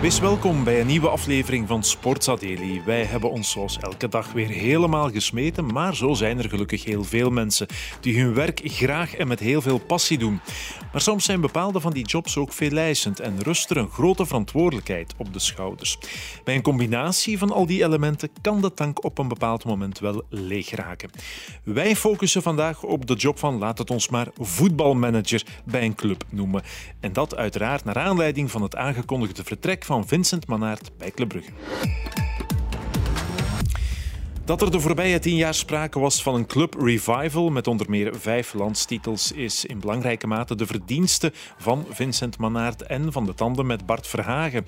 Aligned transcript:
Wees 0.00 0.20
welkom 0.20 0.64
bij 0.64 0.80
een 0.80 0.86
nieuwe 0.86 1.08
aflevering 1.08 1.68
van 1.68 1.82
Sportsa 1.82 2.36
Daily. 2.36 2.82
Wij 2.84 3.04
hebben 3.04 3.30
ons 3.30 3.50
zoals 3.50 3.78
elke 3.78 4.08
dag 4.08 4.32
weer 4.32 4.48
helemaal 4.48 5.10
gesmeten, 5.10 5.66
maar 5.66 5.96
zo 5.96 6.14
zijn 6.14 6.38
er 6.38 6.48
gelukkig 6.48 6.84
heel 6.84 7.04
veel 7.04 7.30
mensen 7.30 7.66
die 8.00 8.20
hun 8.20 8.34
werk 8.34 8.60
graag 8.64 9.14
en 9.14 9.28
met 9.28 9.40
heel 9.40 9.62
veel 9.62 9.78
passie 9.78 10.18
doen. 10.18 10.40
Maar 10.92 11.00
soms 11.00 11.24
zijn 11.24 11.40
bepaalde 11.40 11.80
van 11.80 11.92
die 11.92 12.06
jobs 12.06 12.36
ook 12.36 12.52
veelijzend 12.52 13.20
en 13.20 13.42
rust 13.42 13.70
er 13.70 13.76
een 13.76 13.90
grote 13.90 14.26
verantwoordelijkheid 14.26 15.14
op 15.16 15.32
de 15.32 15.38
schouders. 15.38 15.98
Bij 16.44 16.54
een 16.54 16.62
combinatie 16.62 17.38
van 17.38 17.52
al 17.52 17.66
die 17.66 17.84
elementen 17.84 18.30
kan 18.40 18.60
de 18.60 18.74
tank 18.74 19.04
op 19.04 19.18
een 19.18 19.28
bepaald 19.28 19.64
moment 19.64 19.98
wel 19.98 20.22
leeg 20.28 20.70
raken. 20.70 21.10
Wij 21.64 21.96
focussen 21.96 22.42
vandaag 22.42 22.82
op 22.82 23.06
de 23.06 23.14
job 23.14 23.38
van, 23.38 23.58
laat 23.58 23.78
het 23.78 23.90
ons 23.90 24.08
maar, 24.08 24.28
voetbalmanager 24.38 25.42
bij 25.64 25.84
een 25.84 25.94
club 25.94 26.24
noemen. 26.28 26.62
En 27.00 27.12
dat 27.12 27.36
uiteraard 27.36 27.84
naar 27.84 27.98
aanleiding 27.98 28.50
van 28.50 28.62
het 28.62 28.76
aangekondigde 28.76 29.44
vertrek 29.44 29.84
van 29.90 30.06
Vincent 30.06 30.46
Manaert 30.46 30.90
bij 30.98 31.10
Club 31.10 31.28
Brugge. 31.28 31.50
Dat 34.44 34.62
er 34.62 34.70
de 34.70 34.80
voorbije 34.80 35.18
tien 35.18 35.36
jaar 35.36 35.54
sprake 35.54 35.98
was 35.98 36.22
van 36.22 36.34
een 36.34 36.46
club 36.46 36.74
revival 36.80 37.50
met 37.50 37.66
onder 37.66 37.90
meer 37.90 38.20
vijf 38.20 38.52
landstitels 38.52 39.32
is 39.32 39.64
in 39.64 39.80
belangrijke 39.80 40.26
mate 40.26 40.54
de 40.54 40.66
verdienste 40.66 41.32
van 41.58 41.86
Vincent 41.90 42.38
Manaert 42.38 42.82
en 42.82 43.12
van 43.12 43.26
de 43.26 43.34
tanden 43.34 43.66
met 43.66 43.86
Bart 43.86 44.06
Verhagen. 44.06 44.66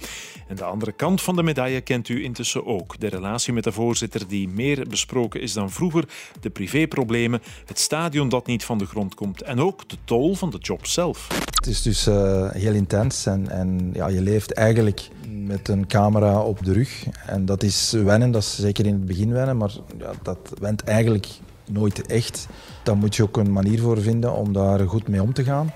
En 0.49 0.57
de 0.57 0.65
andere 0.65 0.93
kant 0.93 1.23
van 1.23 1.37
de 1.37 1.43
medaille 1.43 1.80
kent 1.80 2.09
u 2.09 2.25
intussen 2.25 2.66
ook. 2.66 3.01
De 3.01 3.09
relatie 3.09 3.52
met 3.52 3.65
de 3.65 3.73
voorzitter 3.73 4.29
die 4.29 4.49
meer 4.49 4.89
besproken 4.89 5.41
is 5.41 5.52
dan 5.52 5.71
vroeger, 5.71 6.05
de 6.41 6.51
privéproblemen, 6.51 7.43
het 7.65 7.79
stadion 7.79 8.29
dat 8.29 8.47
niet 8.47 8.65
van 8.65 8.79
de 8.79 8.87
grond 8.87 9.15
komt 9.15 9.43
en 9.43 9.61
ook 9.61 9.89
de 9.89 9.97
tol 10.05 10.35
van 10.35 10.51
de 10.51 10.59
job 10.59 10.87
zelf. 10.87 11.29
Het 11.62 11.71
is 11.71 11.83
dus 11.83 12.09
uh, 12.09 12.51
heel 12.51 12.73
intens 12.73 13.27
en, 13.27 13.51
en 13.51 13.91
ja, 13.93 14.07
je 14.07 14.21
leeft 14.21 14.52
eigenlijk 14.52 15.09
met 15.47 15.69
een 15.69 15.87
camera 15.87 16.41
op 16.41 16.65
de 16.65 16.73
rug. 16.73 17.07
En 17.27 17.45
dat 17.45 17.62
is 17.62 17.93
wennen, 17.93 18.30
dat 18.30 18.43
is 18.43 18.60
zeker 18.60 18.87
in 18.87 18.93
het 18.93 19.07
begin 19.07 19.32
wennen, 19.32 19.57
maar 19.57 19.73
ja, 19.99 20.10
dat 20.23 20.38
went 20.60 20.85
eigenlijk 20.85 21.27
nooit 21.71 22.07
echt. 22.07 22.46
Daar 22.83 22.96
moet 22.96 23.16
je 23.16 23.23
ook 23.23 23.37
een 23.37 23.52
manier 23.52 23.80
voor 23.80 24.01
vinden 24.01 24.33
om 24.33 24.52
daar 24.52 24.88
goed 24.88 25.09
mee 25.09 25.23
om 25.23 25.33
te 25.33 25.45
gaan. 25.45 25.73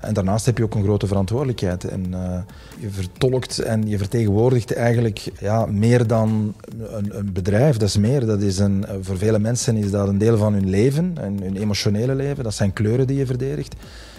En 0.00 0.14
daarnaast 0.14 0.46
heb 0.46 0.58
je 0.58 0.64
ook 0.64 0.74
een 0.74 0.84
grote 0.84 1.06
verantwoordelijkheid. 1.06 1.84
En 1.84 2.06
uh, 2.10 2.38
je 2.78 2.90
vertolkt 2.90 3.58
en 3.58 3.88
je 3.88 3.98
vertegenwoordigt 3.98 4.74
eigenlijk 4.74 5.30
ja, 5.40 5.66
meer 5.66 6.06
dan 6.06 6.54
een, 6.78 7.18
een, 7.18 7.32
bedrijf. 7.32 7.76
Dat 7.76 7.88
is 7.88 7.96
meer. 7.96 8.26
Dat 8.26 8.40
is 8.40 8.58
een, 8.58 8.84
voor 9.00 9.18
vele 9.18 9.38
mensen 9.38 9.76
is 9.76 9.90
dat 9.90 10.08
een 10.08 10.18
deel 10.18 10.36
van 10.36 10.52
hun 10.52 10.70
leven, 10.70 11.12
en 11.20 11.42
hun 11.42 11.56
emotionele 11.56 12.14
leven. 12.14 12.44
Dat 12.44 12.54
zijn 12.54 12.72
kleuren 12.72 13.06
die 13.06 13.16
je 13.16 13.26
verdedigt 13.26 13.74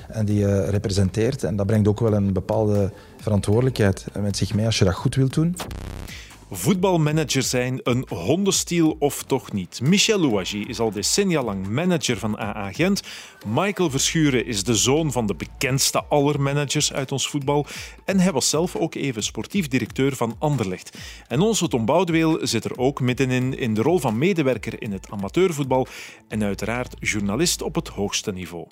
en 0.07 0.25
die 0.25 0.39
je 0.39 0.63
representeert. 0.63 1.43
En 1.43 1.55
dat 1.55 1.65
brengt 1.65 1.87
ook 1.87 1.99
wel 1.99 2.13
een 2.13 2.33
bepaalde 2.33 2.91
verantwoordelijkheid 3.17 4.05
met 4.19 4.37
zich 4.37 4.53
mee 4.53 4.65
als 4.65 4.79
je 4.79 4.85
dat 4.85 4.93
goed 4.93 5.15
wilt 5.15 5.33
doen. 5.33 5.55
Voetbalmanager 6.55 7.43
zijn 7.43 7.79
een 7.83 8.05
hondenstiel 8.09 8.95
of 8.99 9.23
toch 9.23 9.51
niet? 9.51 9.81
Michel 9.81 10.19
Louagie 10.19 10.67
is 10.67 10.79
al 10.79 10.91
decennia 10.91 11.43
lang 11.43 11.67
manager 11.67 12.17
van 12.17 12.39
AA 12.39 12.71
Gent. 12.71 13.01
Michael 13.45 13.89
Verschuren 13.89 14.45
is 14.45 14.63
de 14.63 14.75
zoon 14.75 15.11
van 15.11 15.25
de 15.25 15.35
bekendste 15.35 16.03
aller 16.03 16.41
managers 16.41 16.93
uit 16.93 17.11
ons 17.11 17.29
voetbal. 17.29 17.65
En 18.05 18.19
hij 18.19 18.31
was 18.31 18.49
zelf 18.49 18.75
ook 18.75 18.95
even 18.95 19.23
sportief 19.23 19.67
directeur 19.67 20.15
van 20.15 20.35
Anderlecht. 20.39 20.97
En 21.27 21.39
onze 21.39 21.67
Tom 21.67 21.85
Boudeweel 21.85 22.39
zit 22.41 22.65
er 22.65 22.77
ook 22.77 22.99
middenin 22.99 23.57
in 23.57 23.73
de 23.73 23.81
rol 23.81 23.99
van 23.99 24.17
medewerker 24.17 24.81
in 24.81 24.91
het 24.91 25.07
amateurvoetbal 25.09 25.87
en 26.27 26.43
uiteraard 26.43 26.95
journalist 26.99 27.61
op 27.61 27.75
het 27.75 27.87
hoogste 27.87 28.31
niveau. 28.31 28.67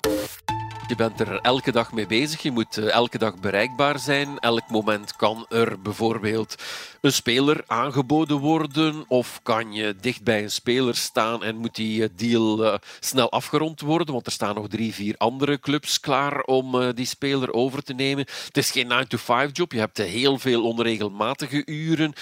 Je 0.92 0.98
bent 0.98 1.20
er 1.20 1.40
elke 1.40 1.72
dag 1.72 1.92
mee 1.92 2.06
bezig. 2.06 2.42
Je 2.42 2.50
moet 2.50 2.76
eh, 2.76 2.90
elke 2.90 3.18
dag 3.18 3.40
bereikbaar 3.40 3.98
zijn. 3.98 4.38
Elk 4.38 4.68
moment 4.68 5.16
kan 5.16 5.46
er 5.48 5.80
bijvoorbeeld 5.80 6.54
een 7.00 7.12
speler 7.12 7.62
aangeboden 7.72 8.38
worden. 8.38 9.04
Of 9.08 9.40
kan 9.42 9.72
je 9.72 9.96
dicht 10.00 10.22
bij 10.22 10.42
een 10.42 10.50
speler 10.50 10.96
staan 10.96 11.44
en 11.44 11.56
moet 11.56 11.74
die 11.74 12.02
eh, 12.02 12.08
deal 12.16 12.64
uh, 12.64 12.74
snel 13.00 13.30
afgerond 13.30 13.80
worden. 13.80 14.14
Want 14.14 14.26
er 14.26 14.32
staan 14.32 14.54
nog 14.54 14.68
drie, 14.68 14.94
vier 14.94 15.14
andere 15.16 15.60
clubs 15.60 16.00
klaar 16.00 16.40
om 16.40 16.74
uh, 16.74 16.88
die 16.94 17.06
speler 17.06 17.52
over 17.52 17.82
te 17.82 17.92
nemen. 17.92 18.26
Het 18.46 18.56
is 18.56 18.70
geen 18.70 18.92
9-to-5 18.92 19.52
job. 19.52 19.72
Je 19.72 19.78
hebt 19.78 19.98
heel 19.98 20.38
veel 20.38 20.64
onregelmatige 20.64 21.62
uren. 21.66 22.12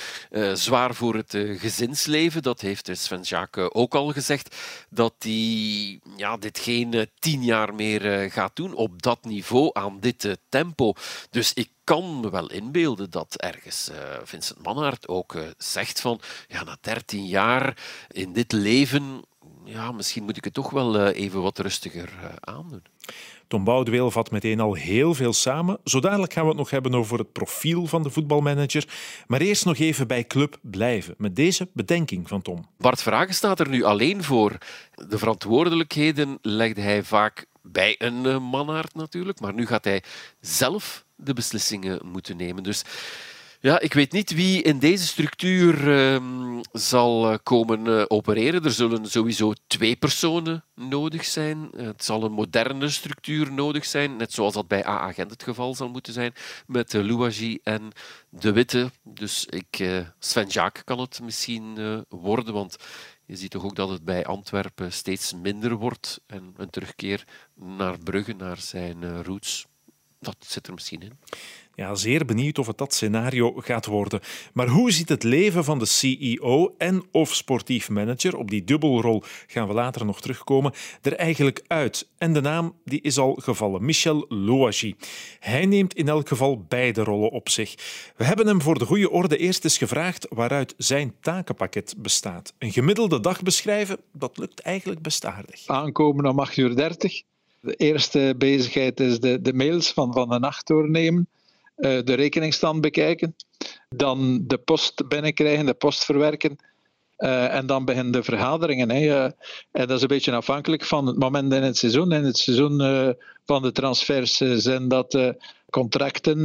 zwaar 0.55 0.95
voor 0.95 1.15
het 1.15 1.39
gezinsleven. 1.57 2.43
Dat 2.43 2.61
heeft 2.61 2.91
Sven 2.93 3.23
Jaak 3.23 3.69
ook 3.77 3.95
al 3.95 4.09
gezegd. 4.09 4.57
Dat 4.91 5.15
hij 5.19 6.01
ja, 6.17 6.37
dit 6.37 6.59
geen 6.59 7.09
tien 7.19 7.45
jaar 7.45 7.75
meer 7.75 8.31
gaat 8.31 8.57
doen 8.57 8.75
op 8.75 9.03
dat 9.03 9.25
niveau, 9.25 9.71
aan 9.73 10.01
dit 10.01 10.25
eh, 10.25 10.33
tempo. 10.49 10.93
Dus 11.31 11.53
ik 11.53 11.69
kan 11.91 12.21
me 12.21 12.31
wel 12.31 12.51
inbeelden 12.51 13.11
dat 13.11 13.35
ergens 13.37 13.91
uh, 13.91 13.97
Vincent 14.23 14.63
Manhart 14.63 15.09
ook 15.09 15.35
uh, 15.35 15.43
zegt 15.59 16.01
van 16.01 16.21
ja, 16.49 16.65
na 16.65 16.77
13 16.81 17.27
jaar 17.27 17.77
in 18.09 18.33
dit 18.33 18.53
leven, 18.53 19.23
ja, 19.65 19.93
misschien 19.93 20.23
moet 20.23 20.37
ik 20.37 20.45
het 20.45 20.55
toch 20.55 20.71
wel 20.71 21.07
even 21.07 21.43
wat 21.43 21.59
rustiger 21.59 22.11
aandoen. 22.41 22.83
Tom 23.49 23.65
Boudeweel 23.65 24.11
vat 24.11 24.31
meteen 24.31 24.61
al 24.61 24.75
heel 24.75 25.15
veel 25.15 25.33
samen. 25.33 25.79
Zo 25.85 26.01
dadelijk 26.01 26.33
gaan 26.33 26.43
we 26.43 26.49
het 26.49 26.59
nog 26.59 26.71
hebben 26.71 26.95
over 26.95 27.19
het 27.19 27.33
profiel 27.33 27.87
van 27.87 28.03
de 28.03 28.11
voetbalmanager. 28.11 28.89
Maar 29.27 29.41
eerst 29.41 29.65
nog 29.65 29.79
even 29.79 30.07
bij 30.07 30.25
club 30.27 30.59
blijven, 30.63 31.15
met 31.19 31.37
deze 31.37 31.69
bedenking 31.73 32.29
van 32.29 32.43
Tom. 32.43 32.67
Bart 32.79 33.03
Vragen 33.03 33.35
staat 33.35 33.61
er 33.61 33.69
nu 33.69 33.83
alleen 33.83 34.23
voor. 34.25 34.59
De 35.09 35.19
verantwoordelijkheden 35.19 36.39
legde 36.43 36.81
hij 36.81 37.03
vaak 37.03 37.47
bij 37.63 37.95
een 37.99 38.25
uh, 38.25 38.39
mannaard 38.39 38.95
natuurlijk. 38.95 39.41
Maar 39.41 39.55
nu 39.55 39.67
gaat 39.67 39.85
hij 39.85 40.03
zelf 40.41 41.05
de 41.17 41.33
beslissingen 41.33 42.01
moeten 42.05 42.37
nemen. 42.37 42.63
Dus 42.63 42.85
ja, 43.63 43.81
ik 43.81 43.93
weet 43.93 44.13
niet 44.13 44.35
wie 44.35 44.63
in 44.63 44.79
deze 44.79 45.07
structuur 45.07 45.89
uh, 45.89 46.61
zal 46.73 47.31
eh, 47.31 47.39
komen 47.43 47.87
uh, 47.87 48.05
opereren. 48.09 48.65
Er 48.65 48.73
zullen 48.73 49.07
sowieso 49.07 49.53
twee 49.67 49.97
personen 49.97 50.65
nodig 50.75 51.25
zijn. 51.25 51.71
het 51.77 52.05
zal 52.05 52.25
een 52.25 52.33
moderne 52.33 52.89
structuur 52.89 53.53
nodig 53.53 53.85
zijn, 53.85 54.17
net 54.17 54.33
zoals 54.33 54.55
dat 54.55 54.69
bij 54.69 54.85
AA 54.85 55.13
Gent 55.13 55.31
het 55.31 55.43
geval 55.43 55.75
zal 55.75 55.89
moeten 55.89 56.13
zijn, 56.13 56.33
met 56.67 56.93
Louagie 56.93 57.61
en 57.63 57.93
De 58.29 58.53
Witte. 58.53 58.91
Dus 59.03 59.47
ik, 59.47 60.05
Sven 60.19 60.49
Jaak 60.49 60.83
kan 60.85 60.99
het 61.01 61.21
misschien 61.23 62.05
worden, 62.09 62.55
want 62.55 62.77
je 63.31 63.37
ziet 63.37 63.51
toch 63.51 63.65
ook 63.65 63.77
dat 63.77 63.89
het 63.89 64.05
bij 64.05 64.25
Antwerpen 64.25 64.93
steeds 64.93 65.35
minder 65.35 65.75
wordt 65.75 66.21
en 66.27 66.55
een 66.57 66.71
terugkeer 66.71 67.25
naar 67.55 67.99
Brugge, 67.99 68.33
naar 68.33 68.57
zijn 68.57 69.03
eh, 69.03 69.21
roots, 69.23 69.67
dat 70.19 70.37
zit 70.39 70.67
er 70.67 70.75
misschien 70.75 71.01
in. 71.01 71.19
Ja, 71.81 71.95
zeer 71.95 72.25
benieuwd 72.25 72.59
of 72.59 72.67
het 72.67 72.79
dat 72.79 72.95
scenario 72.95 73.53
gaat 73.57 73.87
worden. 73.87 74.21
Maar 74.53 74.69
hoe 74.69 74.91
ziet 74.91 75.09
het 75.09 75.23
leven 75.23 75.65
van 75.65 75.79
de 75.79 75.87
CEO 75.87 76.75
en 76.79 77.03
of 77.11 77.35
sportief 77.35 77.89
manager, 77.89 78.37
op 78.37 78.51
die 78.51 78.65
dubbelrol 78.65 79.23
gaan 79.47 79.69
we 79.69 79.75
later 79.75 80.05
nog 80.05 80.21
terugkomen, 80.21 80.73
er 81.03 81.15
eigenlijk 81.15 81.65
uit? 81.67 82.09
En 82.19 82.33
de 82.33 82.41
naam 82.41 82.77
die 82.85 83.01
is 83.01 83.19
al 83.19 83.35
gevallen, 83.35 83.85
Michel 83.85 84.25
Louagie. 84.29 84.97
Hij 85.39 85.67
neemt 85.67 85.95
in 85.95 86.09
elk 86.09 86.29
geval 86.29 86.65
beide 86.69 87.05
rollen 87.05 87.31
op 87.31 87.49
zich. 87.49 87.75
We 88.17 88.25
hebben 88.25 88.47
hem 88.47 88.61
voor 88.63 88.79
de 88.79 88.85
goede 88.85 89.11
orde 89.11 89.37
eerst 89.37 89.65
eens 89.65 89.79
gevraagd 89.79 90.27
waaruit 90.31 90.75
zijn 90.77 91.15
takenpakket 91.21 91.95
bestaat. 91.99 92.55
Een 92.59 92.73
gemiddelde 92.73 93.21
dag 93.21 93.43
beschrijven, 93.43 93.99
dat 94.13 94.39
lukt 94.39 94.61
eigenlijk 94.61 95.03
best 95.03 95.25
aardig. 95.25 95.67
Aankomen 95.67 96.27
om 96.27 96.47
8.30 96.47 96.55
uur. 96.57 96.75
De 97.61 97.75
eerste 97.77 98.35
bezigheid 98.39 99.01
is 99.01 99.21
de, 99.21 99.41
de 99.41 99.53
mails 99.53 99.93
van, 99.93 100.13
van 100.13 100.29
de 100.29 100.39
nacht 100.39 100.67
doornemen. 100.67 101.29
Eh, 101.81 101.99
de 102.05 102.15
rekeningsstand 102.15 102.81
bekijken, 102.81 103.37
dan 103.89 104.45
de 104.47 104.59
post 104.59 105.09
binnenkrijgen, 105.09 105.67
de 105.67 105.75
post 105.75 106.05
verwerken. 106.05 106.57
Uh, 107.19 107.55
en 107.55 107.67
dan 107.67 107.85
beginnen 107.85 108.13
de 108.13 108.23
vergaderingen. 108.23 108.91
Hè. 108.91 109.25
En 109.73 109.87
dat 109.87 109.91
is 109.91 110.03
een 110.03 110.09
beetje 110.09 110.33
afhankelijk 110.33 110.85
van 110.85 111.07
het 111.07 111.19
moment 111.19 111.53
in 111.53 111.63
het 111.63 111.77
seizoen. 111.77 112.13
In 112.13 112.25
het 112.25 112.37
seizoen 112.37 112.81
uh, 112.81 113.09
van 113.47 113.63
de 113.63 113.73
transfers 113.73 114.37
zijn 114.37 114.89
dat 114.89 115.35
contracten, 115.71 116.45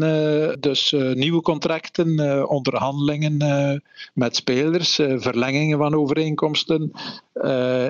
dus 0.59 0.91
nieuwe 1.13 1.41
contracten, 1.41 2.09
onderhandelingen 2.49 3.37
met 4.13 4.35
spelers, 4.35 4.95
verlengingen 4.95 5.77
van 5.77 5.95
overeenkomsten. 5.95 6.91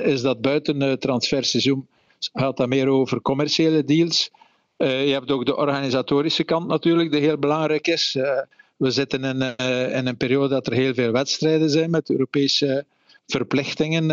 is 0.04 0.22
dat 0.22 0.42
buiten 0.42 0.82
het 0.82 1.02
transferseizoen 1.02 1.88
gaat 2.34 2.58
dat 2.58 2.68
meer 2.68 2.88
over 2.88 3.22
commerciële 3.22 3.84
deals. 3.84 4.32
Uh, 4.78 5.06
je 5.06 5.14
hebt 5.14 5.32
ook 5.32 5.46
de 5.46 5.56
organisatorische 5.56 6.44
kant 6.44 6.68
natuurlijk, 6.68 7.12
die 7.12 7.22
heel 7.22 7.38
belangrijk 7.38 7.88
is. 7.88 8.16
Uh, 8.16 8.40
we 8.78 8.92
zitten 8.92 9.24
in, 9.24 9.56
uh, 9.62 9.98
in, 9.98 10.08
een 10.08 10.18
periode 10.18 10.48
dat 10.48 10.68
er 10.68 10.74
heel 10.74 10.94
veel 10.94 11.12
wedstrijden 11.12 11.70
zijn 11.70 11.90
met 11.90 12.10
Europese 12.10 12.86
verplichtingen. 13.26 14.08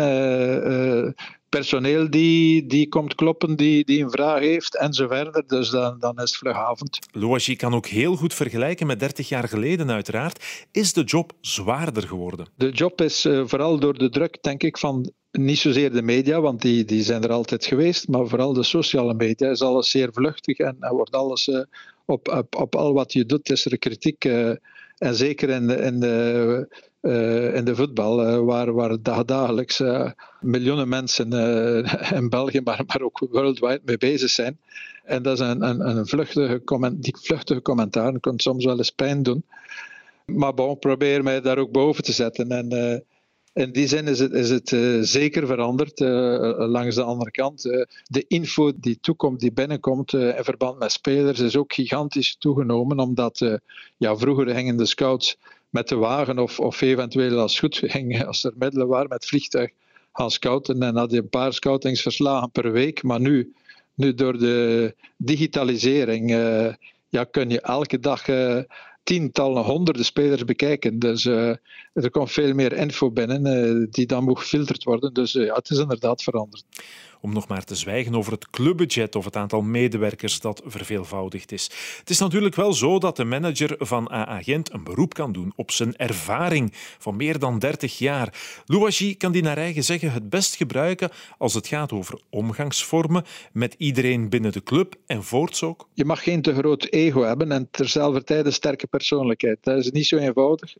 Personeel 1.57 2.09
die, 2.09 2.65
die 2.65 2.89
komt 2.89 3.15
kloppen, 3.15 3.55
die, 3.55 3.85
die 3.85 4.03
een 4.03 4.11
vraag 4.11 4.39
heeft 4.39 4.77
en 4.77 4.93
zo 4.93 5.07
verder. 5.07 5.43
Dus 5.47 5.69
dan, 5.69 5.99
dan 5.99 6.15
is 6.15 6.29
het 6.29 6.35
vlugavond. 6.35 6.99
Louagie 7.11 7.55
kan 7.55 7.73
ook 7.73 7.87
heel 7.87 8.15
goed 8.15 8.33
vergelijken 8.33 8.87
met 8.87 8.99
30 8.99 9.29
jaar 9.29 9.47
geleden 9.47 9.91
uiteraard. 9.91 10.67
Is 10.71 10.93
de 10.93 11.03
job 11.03 11.33
zwaarder 11.41 12.07
geworden? 12.07 12.47
De 12.55 12.69
job 12.69 13.01
is 13.01 13.27
vooral 13.43 13.79
door 13.79 13.97
de 13.97 14.09
druk, 14.09 14.37
denk 14.41 14.63
ik, 14.63 14.77
van 14.77 15.11
niet 15.31 15.57
zozeer 15.57 15.91
de 15.91 16.01
media, 16.01 16.41
want 16.41 16.61
die, 16.61 16.85
die 16.85 17.03
zijn 17.03 17.23
er 17.23 17.31
altijd 17.31 17.65
geweest, 17.65 18.07
maar 18.07 18.27
vooral 18.27 18.53
de 18.53 18.63
sociale 18.63 19.13
media 19.13 19.49
is 19.49 19.61
alles 19.61 19.89
zeer 19.89 20.09
vluchtig 20.13 20.57
en, 20.57 20.77
wordt 20.79 21.15
alles 21.15 21.47
uh, 21.47 21.59
op, 22.05 22.27
op, 22.27 22.55
op 22.55 22.75
al 22.75 22.93
wat 22.93 23.13
je 23.13 23.25
doet 23.25 23.49
is 23.49 23.65
er 23.65 23.77
kritiek. 23.77 24.25
En 24.97 25.15
zeker 25.15 25.49
in 25.49 25.67
de, 25.67 25.75
in 25.75 25.99
de 25.99 26.67
uh, 27.01 27.55
in 27.55 27.65
de 27.65 27.75
voetbal, 27.75 28.29
uh, 28.29 28.39
waar, 28.39 28.73
waar 28.73 28.97
dagelijks 29.25 29.79
uh, 29.79 30.11
miljoenen 30.41 30.89
mensen 30.89 31.31
in 32.19 32.29
België, 32.29 32.61
maar, 32.61 32.83
maar 32.87 33.01
ook 33.01 33.27
worldwide 33.31 33.81
mee 33.85 33.97
bezig 33.97 34.29
zijn. 34.29 34.57
En 35.03 35.23
dat 35.23 35.39
is 35.39 35.47
een, 35.47 35.61
een, 35.61 35.87
een 35.87 36.07
vluchtige, 36.07 36.61
comment, 36.65 37.03
die 37.03 37.15
vluchtige 37.17 37.61
commentaar 37.61 38.19
kan 38.19 38.39
soms 38.39 38.65
wel 38.65 38.77
eens 38.77 38.91
pijn 38.91 39.23
doen. 39.23 39.45
Maar 40.25 40.53
bon, 40.53 40.79
probeer 40.79 41.23
mij 41.23 41.41
daar 41.41 41.57
ook 41.57 41.71
boven 41.71 42.03
te 42.03 42.11
zetten. 42.11 42.49
En 42.49 42.69
in 43.53 43.71
die 43.71 43.87
zin 43.87 44.07
is 44.07 44.19
het, 44.19 44.31
is 44.31 44.49
het 44.49 44.69
zeker 45.07 45.47
veranderd. 45.47 45.99
langs 46.69 46.95
de 46.95 47.03
andere 47.03 47.31
kant, 47.31 47.61
de 48.07 48.25
info 48.27 48.71
die 48.75 48.99
toekomt, 49.01 49.39
die 49.39 49.51
binnenkomt 49.51 50.13
in 50.13 50.43
verband 50.43 50.79
met 50.79 50.91
spelers, 50.91 51.39
is 51.39 51.55
ook 51.55 51.73
gigantisch 51.73 52.35
toegenomen. 52.39 52.99
Omdat 52.99 53.59
ja, 53.97 54.15
vroeger 54.15 54.55
hingen 54.55 54.77
de 54.77 54.85
scouts 54.85 55.37
met 55.69 55.87
de 55.87 55.95
wagen 55.95 56.39
of, 56.39 56.59
of 56.59 56.81
eventueel 56.81 57.39
als 57.39 57.59
goed 57.59 57.77
ging, 57.85 58.25
als 58.25 58.43
er 58.43 58.53
middelen 58.57 58.87
waren, 58.87 59.09
met 59.09 59.25
vliegtuig 59.25 59.71
gaan 60.13 60.31
scouten. 60.31 60.81
En 60.81 60.95
had 60.95 61.11
je 61.11 61.17
een 61.17 61.29
paar 61.29 61.53
scoutingsverslagen 61.53 62.51
per 62.51 62.71
week. 62.71 63.03
Maar 63.03 63.19
nu, 63.19 63.53
nu 63.93 64.13
door 64.13 64.37
de 64.37 64.95
digitalisering 65.17 66.29
ja, 67.09 67.23
kun 67.23 67.49
je 67.49 67.61
elke 67.61 67.99
dag 67.99 68.25
tientallen, 69.03 69.63
honderden 69.63 70.05
spelers 70.05 70.45
bekijken. 70.45 70.99
Dus 70.99 71.25
uh, 71.25 71.55
er 71.93 72.11
komt 72.11 72.31
veel 72.31 72.53
meer 72.53 72.73
info 72.73 73.11
binnen 73.11 73.87
die 73.91 74.05
dan 74.05 74.23
moet 74.23 74.39
gefilterd 74.39 74.83
worden. 74.83 75.13
Dus 75.13 75.31
ja, 75.31 75.53
het 75.55 75.69
is 75.69 75.77
inderdaad 75.77 76.23
veranderd 76.23 76.65
om 77.23 77.33
nog 77.33 77.47
maar 77.47 77.63
te 77.63 77.75
zwijgen 77.75 78.15
over 78.15 78.31
het 78.31 78.49
clubbudget 78.49 79.15
of 79.15 79.25
het 79.25 79.35
aantal 79.35 79.61
medewerkers 79.61 80.39
dat 80.39 80.61
verveelvoudigd 80.65 81.51
is. 81.51 81.69
Het 81.99 82.09
is 82.09 82.19
natuurlijk 82.19 82.55
wel 82.55 82.73
zo 82.73 82.99
dat 82.99 83.15
de 83.15 83.23
manager 83.23 83.75
van 83.77 84.11
AA 84.11 84.41
Gent 84.41 84.73
een 84.73 84.83
beroep 84.83 85.13
kan 85.13 85.31
doen 85.31 85.53
op 85.55 85.71
zijn 85.71 85.95
ervaring 85.95 86.73
van 86.97 87.15
meer 87.15 87.39
dan 87.39 87.59
30 87.59 87.97
jaar. 87.97 88.61
Louagie 88.65 89.15
kan 89.15 89.31
die 89.31 89.41
naar 89.41 89.57
eigen 89.57 89.83
zeggen 89.83 90.11
het 90.11 90.29
best 90.29 90.55
gebruiken 90.55 91.09
als 91.37 91.53
het 91.53 91.67
gaat 91.67 91.91
over 91.91 92.19
omgangsvormen 92.29 93.25
met 93.53 93.75
iedereen 93.77 94.29
binnen 94.29 94.51
de 94.51 94.63
club 94.63 94.95
en 95.05 95.23
voorts 95.23 95.63
ook. 95.63 95.87
Je 95.93 96.05
mag 96.05 96.23
geen 96.23 96.41
te 96.41 96.53
groot 96.53 96.87
ego 96.89 97.21
hebben 97.21 97.51
en 97.51 97.67
terzelfde 97.71 98.23
tijd 98.23 98.45
een 98.45 98.53
sterke 98.53 98.87
persoonlijkheid. 98.87 99.57
Dat 99.61 99.77
is 99.77 99.91
niet 99.91 100.07
zo 100.07 100.17
eenvoudig 100.17 100.75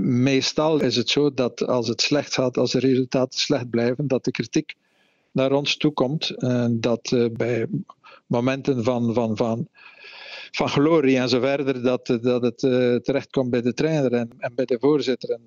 meestal 0.00 0.80
is 0.80 0.96
het 0.96 1.10
zo 1.10 1.34
dat 1.34 1.66
als 1.66 1.88
het 1.88 2.00
slecht 2.00 2.34
gaat, 2.34 2.56
als 2.56 2.72
de 2.72 2.78
resultaten 2.78 3.38
slecht 3.38 3.70
blijven, 3.70 4.06
dat 4.06 4.24
de 4.24 4.30
kritiek 4.30 4.74
naar 5.36 5.52
ons 5.52 5.76
toe 5.76 5.92
komt. 5.92 6.34
dat 6.70 7.12
eh, 7.12 7.24
bij 7.32 7.66
momenten 8.26 8.84
van, 8.84 9.14
van, 9.14 9.36
van, 9.36 9.68
van 10.50 10.68
glorie 10.68 11.18
en 11.18 11.28
zo 11.28 11.40
verder, 11.40 11.82
dat, 11.82 12.18
dat 12.20 12.42
het 12.42 12.58
terechtkomt 13.04 13.50
bij 13.50 13.62
de 13.62 13.74
trainer 13.74 14.12
en, 14.12 14.30
en 14.38 14.52
bij 14.54 14.64
de 14.64 14.76
voorzitter. 14.80 15.38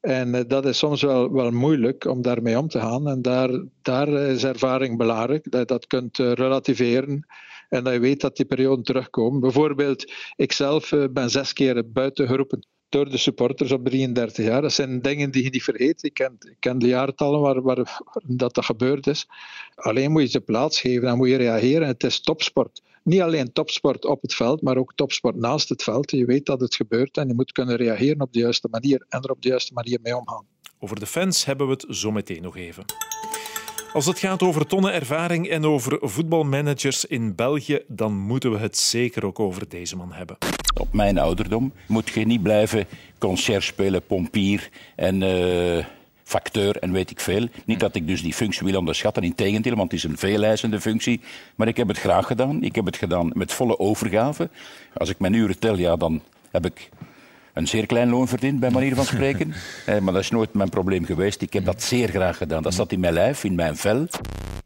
En, 0.00 0.34
en 0.34 0.48
dat 0.48 0.66
is 0.66 0.78
soms 0.78 1.02
wel, 1.02 1.32
wel 1.32 1.50
moeilijk 1.50 2.04
om 2.04 2.22
daarmee 2.22 2.58
om 2.58 2.68
te 2.68 2.80
gaan. 2.80 3.08
En 3.08 3.22
daar, 3.22 3.64
daar 3.82 4.08
is 4.08 4.44
ervaring 4.44 4.96
belangrijk, 4.96 5.50
dat 5.50 5.60
je 5.60 5.66
dat 5.66 5.86
kunt 5.86 6.16
relativeren. 6.18 7.26
En 7.68 7.84
dat 7.84 7.92
je 7.92 8.00
weet 8.00 8.20
dat 8.20 8.36
die 8.36 8.46
perioden 8.46 8.84
terugkomen. 8.84 9.40
Bijvoorbeeld, 9.40 10.12
ik 10.36 10.52
zelf 10.52 10.92
ben 11.10 11.30
zes 11.30 11.52
keer 11.52 11.92
buiten 11.92 12.26
geroepen 12.26 12.66
door 12.88 13.10
de 13.10 13.16
supporters 13.16 13.72
op 13.72 13.84
33 13.84 14.44
jaar. 14.44 14.62
Dat 14.62 14.72
zijn 14.72 15.02
dingen 15.02 15.30
die 15.30 15.44
je 15.44 15.50
niet 15.50 15.62
vergeet. 15.62 16.02
Ik 16.02 16.14
ken, 16.14 16.36
ik 16.38 16.56
ken 16.58 16.78
de 16.78 16.86
jaartallen 16.86 17.40
waar, 17.40 17.62
waar, 17.62 18.00
dat, 18.26 18.64
gebeurd 18.64 19.06
is. 19.06 19.26
Alleen 19.74 20.10
moet 20.10 20.22
je 20.22 20.28
ze 20.28 20.40
plaats 20.40 20.80
geven, 20.80 21.02
dan 21.02 21.16
moet 21.16 21.28
je 21.28 21.36
reageren. 21.36 21.86
Het 21.86 22.04
is 22.04 22.20
topsport. 22.20 22.82
Niet 23.02 23.20
alleen 23.20 23.52
topsport 23.52 24.04
op 24.04 24.22
het 24.22 24.34
veld, 24.34 24.62
maar 24.62 24.76
ook 24.76 24.92
topsport 24.94 25.36
naast 25.36 25.68
het 25.68 25.82
veld. 25.82 26.10
Je 26.10 26.24
weet 26.24 26.46
dat 26.46 26.60
het 26.60 26.74
gebeurt 26.74 27.16
en 27.16 27.28
je 27.28 27.34
moet 27.34 27.52
kunnen 27.52 27.76
reageren 27.76 28.20
op 28.20 28.32
de 28.32 28.38
juiste 28.38 28.68
manier 28.70 29.04
en 29.08 29.22
er 29.22 29.30
op 29.30 29.42
de 29.42 29.48
juiste 29.48 29.72
manier 29.72 29.98
mee 30.02 30.16
omgaan. 30.16 30.46
Over 30.78 31.00
de 31.00 31.06
fans 31.06 31.44
hebben 31.44 31.66
we 31.66 31.72
het 31.72 31.86
zo 31.88 32.10
meteen 32.10 32.42
nog 32.42 32.56
even. 32.56 32.84
Als 33.96 34.06
het 34.06 34.18
gaat 34.18 34.42
over 34.42 34.66
tonnen 34.66 34.92
ervaring 34.92 35.48
en 35.48 35.64
over 35.64 35.98
voetbalmanagers 36.00 37.04
in 37.04 37.34
België, 37.34 37.80
dan 37.86 38.18
moeten 38.18 38.50
we 38.50 38.58
het 38.58 38.76
zeker 38.76 39.26
ook 39.26 39.40
over 39.40 39.68
deze 39.68 39.96
man 39.96 40.12
hebben. 40.12 40.36
Op 40.80 40.92
mijn 40.92 41.18
ouderdom 41.18 41.72
moet 41.88 42.08
je 42.08 42.26
niet 42.26 42.42
blijven 42.42 42.86
concert 43.18 43.62
spelen, 43.62 44.06
pompier 44.06 44.68
en 44.96 45.20
uh, 45.20 45.84
facteur 46.24 46.76
en 46.76 46.92
weet 46.92 47.10
ik 47.10 47.20
veel. 47.20 47.48
Niet 47.64 47.80
dat 47.80 47.94
ik 47.94 48.06
dus 48.06 48.22
die 48.22 48.34
functie 48.34 48.66
wil 48.66 48.78
onderschatten, 48.78 49.22
integendeel, 49.22 49.76
want 49.76 49.90
het 49.90 50.04
is 50.04 50.10
een 50.10 50.18
veeleisende 50.18 50.80
functie. 50.80 51.20
Maar 51.54 51.68
ik 51.68 51.76
heb 51.76 51.88
het 51.88 51.98
graag 51.98 52.26
gedaan. 52.26 52.62
Ik 52.62 52.74
heb 52.74 52.84
het 52.84 52.96
gedaan 52.96 53.30
met 53.34 53.52
volle 53.52 53.78
overgave. 53.78 54.50
Als 54.94 55.08
ik 55.08 55.18
mijn 55.18 55.32
uren 55.32 55.58
tel, 55.58 55.76
ja, 55.76 55.96
dan 55.96 56.22
heb 56.50 56.66
ik 56.66 56.88
een 57.56 57.66
zeer 57.66 57.86
klein 57.86 58.10
loon 58.10 58.28
verdient, 58.28 58.60
bij 58.60 58.70
manier 58.70 58.94
van 58.94 59.04
spreken. 59.04 59.54
Eh, 59.86 59.98
maar 59.98 60.12
dat 60.12 60.22
is 60.22 60.30
nooit 60.30 60.54
mijn 60.54 60.68
probleem 60.68 61.04
geweest. 61.04 61.42
Ik 61.42 61.52
heb 61.52 61.64
dat 61.64 61.82
zeer 61.82 62.08
graag 62.08 62.36
gedaan. 62.36 62.62
Dat 62.62 62.74
zat 62.74 62.92
in 62.92 63.00
mijn 63.00 63.12
lijf, 63.12 63.44
in 63.44 63.54
mijn 63.54 63.76
vel. 63.76 64.06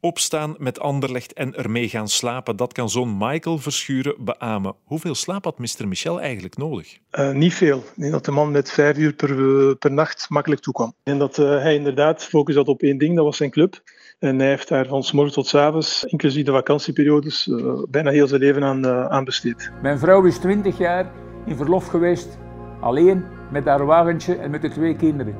Opstaan 0.00 0.54
met 0.58 0.80
Anderlecht 0.80 1.32
en 1.32 1.54
ermee 1.54 1.88
gaan 1.88 2.08
slapen, 2.08 2.56
dat 2.56 2.72
kan 2.72 2.90
zo'n 2.90 3.16
Michael 3.18 3.58
Verschuren 3.58 4.14
beamen. 4.18 4.74
Hoeveel 4.84 5.14
slaap 5.14 5.44
had 5.44 5.58
Mr. 5.58 5.88
Michel 5.88 6.20
eigenlijk 6.20 6.56
nodig? 6.56 6.98
Uh, 7.18 7.30
niet 7.30 7.54
veel. 7.54 7.78
Ik 7.78 8.00
denk 8.00 8.12
dat 8.12 8.24
de 8.24 8.30
man 8.30 8.50
met 8.50 8.70
vijf 8.70 8.96
uur 8.96 9.12
per, 9.12 9.30
uh, 9.30 9.74
per 9.78 9.92
nacht 9.92 10.26
makkelijk 10.28 10.60
toekwam. 10.60 10.94
En 11.02 11.18
dat 11.18 11.38
uh, 11.38 11.46
hij 11.46 11.74
inderdaad 11.74 12.24
focus 12.24 12.54
had 12.54 12.68
op 12.68 12.82
één 12.82 12.98
ding, 12.98 13.16
dat 13.16 13.24
was 13.24 13.36
zijn 13.36 13.50
club. 13.50 13.82
En 14.18 14.38
hij 14.38 14.48
heeft 14.48 14.68
daar 14.68 14.86
van 14.86 15.02
s 15.02 15.12
morgens 15.12 15.34
tot 15.34 15.46
s 15.46 15.54
avonds, 15.54 16.04
inclusief 16.04 16.44
de 16.44 16.52
vakantieperiodes, 16.52 17.50
bijna 17.88 18.10
heel 18.10 18.26
zijn 18.26 18.40
leven 18.40 18.64
aan, 18.64 18.86
aan 18.86 19.24
besteed. 19.24 19.70
Mijn 19.82 19.98
vrouw 19.98 20.24
is 20.24 20.38
20 20.38 20.78
jaar 20.78 21.10
in 21.46 21.56
verlof 21.56 21.86
geweest 21.86 22.38
Alleen 22.80 23.24
met 23.50 23.64
haar 23.64 23.86
wagentje 23.86 24.34
en 24.34 24.50
met 24.50 24.62
de 24.62 24.70
twee 24.70 24.96
kinderen. 24.96 25.34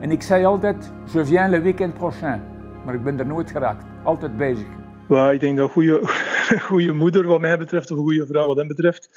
En 0.00 0.10
ik 0.10 0.22
zei 0.22 0.44
altijd, 0.44 0.92
je 1.12 1.24
viens 1.24 1.50
le 1.50 1.60
weekend 1.60 1.94
prochain. 1.94 2.42
Maar 2.84 2.94
ik 2.94 3.04
ben 3.04 3.18
er 3.18 3.26
nooit 3.26 3.50
geraakt. 3.50 3.84
Altijd 4.02 4.36
bezig. 4.36 4.66
Ja, 5.08 5.30
ik 5.30 5.40
denk 5.40 5.56
dat 5.56 5.76
een 5.76 6.00
goede 6.70 6.92
moeder 6.92 7.26
wat 7.26 7.40
mij 7.40 7.58
betreft, 7.58 7.90
of 7.90 7.96
een 7.96 8.02
goede 8.02 8.26
vrouw 8.26 8.46
wat 8.46 8.56
hem 8.56 8.68
betreft, 8.68 9.10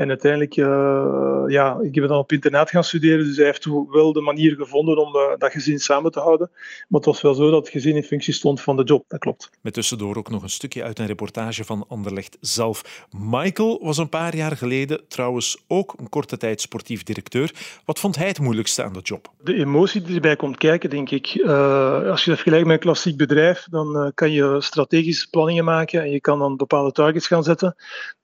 en 0.00 0.08
uiteindelijk, 0.08 0.56
uh, 0.56 1.44
ja, 1.46 1.78
ik 1.82 1.92
ben 1.92 2.08
dan 2.08 2.18
op 2.18 2.32
internaat 2.32 2.70
gaan 2.70 2.84
studeren, 2.84 3.24
dus 3.24 3.36
hij 3.36 3.46
heeft 3.46 3.66
wel 3.90 4.12
de 4.12 4.20
manier 4.20 4.54
gevonden 4.54 4.98
om 4.98 5.16
uh, 5.16 5.22
dat 5.38 5.52
gezin 5.52 5.78
samen 5.78 6.10
te 6.10 6.20
houden. 6.20 6.50
Maar 6.88 7.00
het 7.00 7.04
was 7.04 7.20
wel 7.20 7.34
zo 7.34 7.50
dat 7.50 7.60
het 7.60 7.68
gezin 7.68 7.96
in 7.96 8.02
functie 8.02 8.34
stond 8.34 8.60
van 8.60 8.76
de 8.76 8.82
job, 8.82 9.04
dat 9.08 9.18
klopt. 9.18 9.50
Met 9.60 9.72
tussendoor 9.72 10.16
ook 10.16 10.30
nog 10.30 10.42
een 10.42 10.50
stukje 10.50 10.82
uit 10.82 10.98
een 10.98 11.06
reportage 11.06 11.64
van 11.64 11.84
Anderlecht 11.88 12.36
zelf. 12.40 13.06
Michael 13.10 13.80
was 13.82 13.98
een 13.98 14.08
paar 14.08 14.36
jaar 14.36 14.56
geleden 14.56 15.00
trouwens 15.08 15.64
ook 15.68 15.94
een 15.96 16.08
korte 16.08 16.36
tijd 16.36 16.60
sportief 16.60 17.02
directeur. 17.02 17.52
Wat 17.84 17.98
vond 17.98 18.16
hij 18.16 18.28
het 18.28 18.40
moeilijkste 18.40 18.82
aan 18.82 18.92
de 18.92 19.00
job? 19.02 19.32
De 19.42 19.54
emotie 19.54 20.02
die 20.02 20.14
erbij 20.14 20.36
komt 20.36 20.56
kijken, 20.56 20.90
denk 20.90 21.10
ik. 21.10 21.34
Uh, 21.34 22.10
als 22.10 22.24
je 22.24 22.30
dat 22.30 22.40
vergelijkt 22.40 22.66
met 22.66 22.74
een 22.74 22.82
klassiek 22.82 23.16
bedrijf, 23.16 23.66
dan 23.70 24.12
kan 24.14 24.32
je 24.32 24.56
strategische 24.60 25.30
planningen 25.30 25.64
maken 25.64 26.02
en 26.02 26.10
je 26.10 26.20
kan 26.20 26.38
dan 26.38 26.56
bepaalde 26.56 26.92
targets 26.92 27.26
gaan 27.26 27.42
zetten 27.42 27.76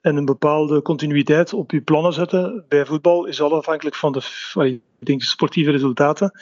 en 0.06 0.16
een 0.16 0.24
bepaalde 0.24 0.82
continuïteit 0.82 1.52
op 1.66 1.72
je 1.72 1.80
plannen 1.80 2.12
zetten. 2.12 2.64
Bij 2.68 2.86
voetbal 2.86 3.26
is 3.26 3.40
alles 3.40 3.58
afhankelijk 3.58 3.96
van 3.96 4.12
de, 4.12 4.20
ik 4.98 5.06
denk, 5.06 5.20
de 5.20 5.26
sportieve 5.26 5.70
resultaten. 5.70 6.40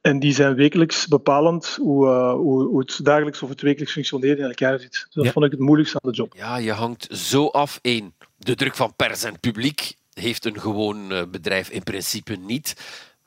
En 0.00 0.18
die 0.18 0.32
zijn 0.32 0.54
wekelijks 0.54 1.06
bepalend 1.06 1.78
hoe, 1.80 2.06
uh, 2.06 2.32
hoe, 2.32 2.62
hoe, 2.62 2.80
het 2.80 3.00
dagelijks 3.02 3.42
of 3.42 3.48
het 3.48 3.60
wekelijks 3.60 3.92
functioneren 3.92 4.38
in 4.38 4.44
elkaar 4.44 4.78
zit. 4.78 4.90
Dus 4.90 5.24
dat 5.24 5.32
vond 5.32 5.44
ik 5.44 5.50
het 5.50 5.60
moeilijkste 5.60 5.98
aan 6.02 6.10
de 6.10 6.16
job. 6.16 6.34
Ja, 6.36 6.56
je 6.56 6.72
hangt 6.72 7.06
zo 7.16 7.46
af. 7.46 7.78
één, 7.82 8.14
de 8.36 8.54
druk 8.54 8.74
van 8.74 8.94
pers 8.96 9.22
en 9.22 9.40
publiek 9.40 9.94
heeft 10.12 10.44
een 10.44 10.60
gewoon 10.60 11.12
eh, 11.12 11.22
bedrijf 11.30 11.70
in 11.70 11.82
principe 11.82 12.36
niet. 12.36 12.76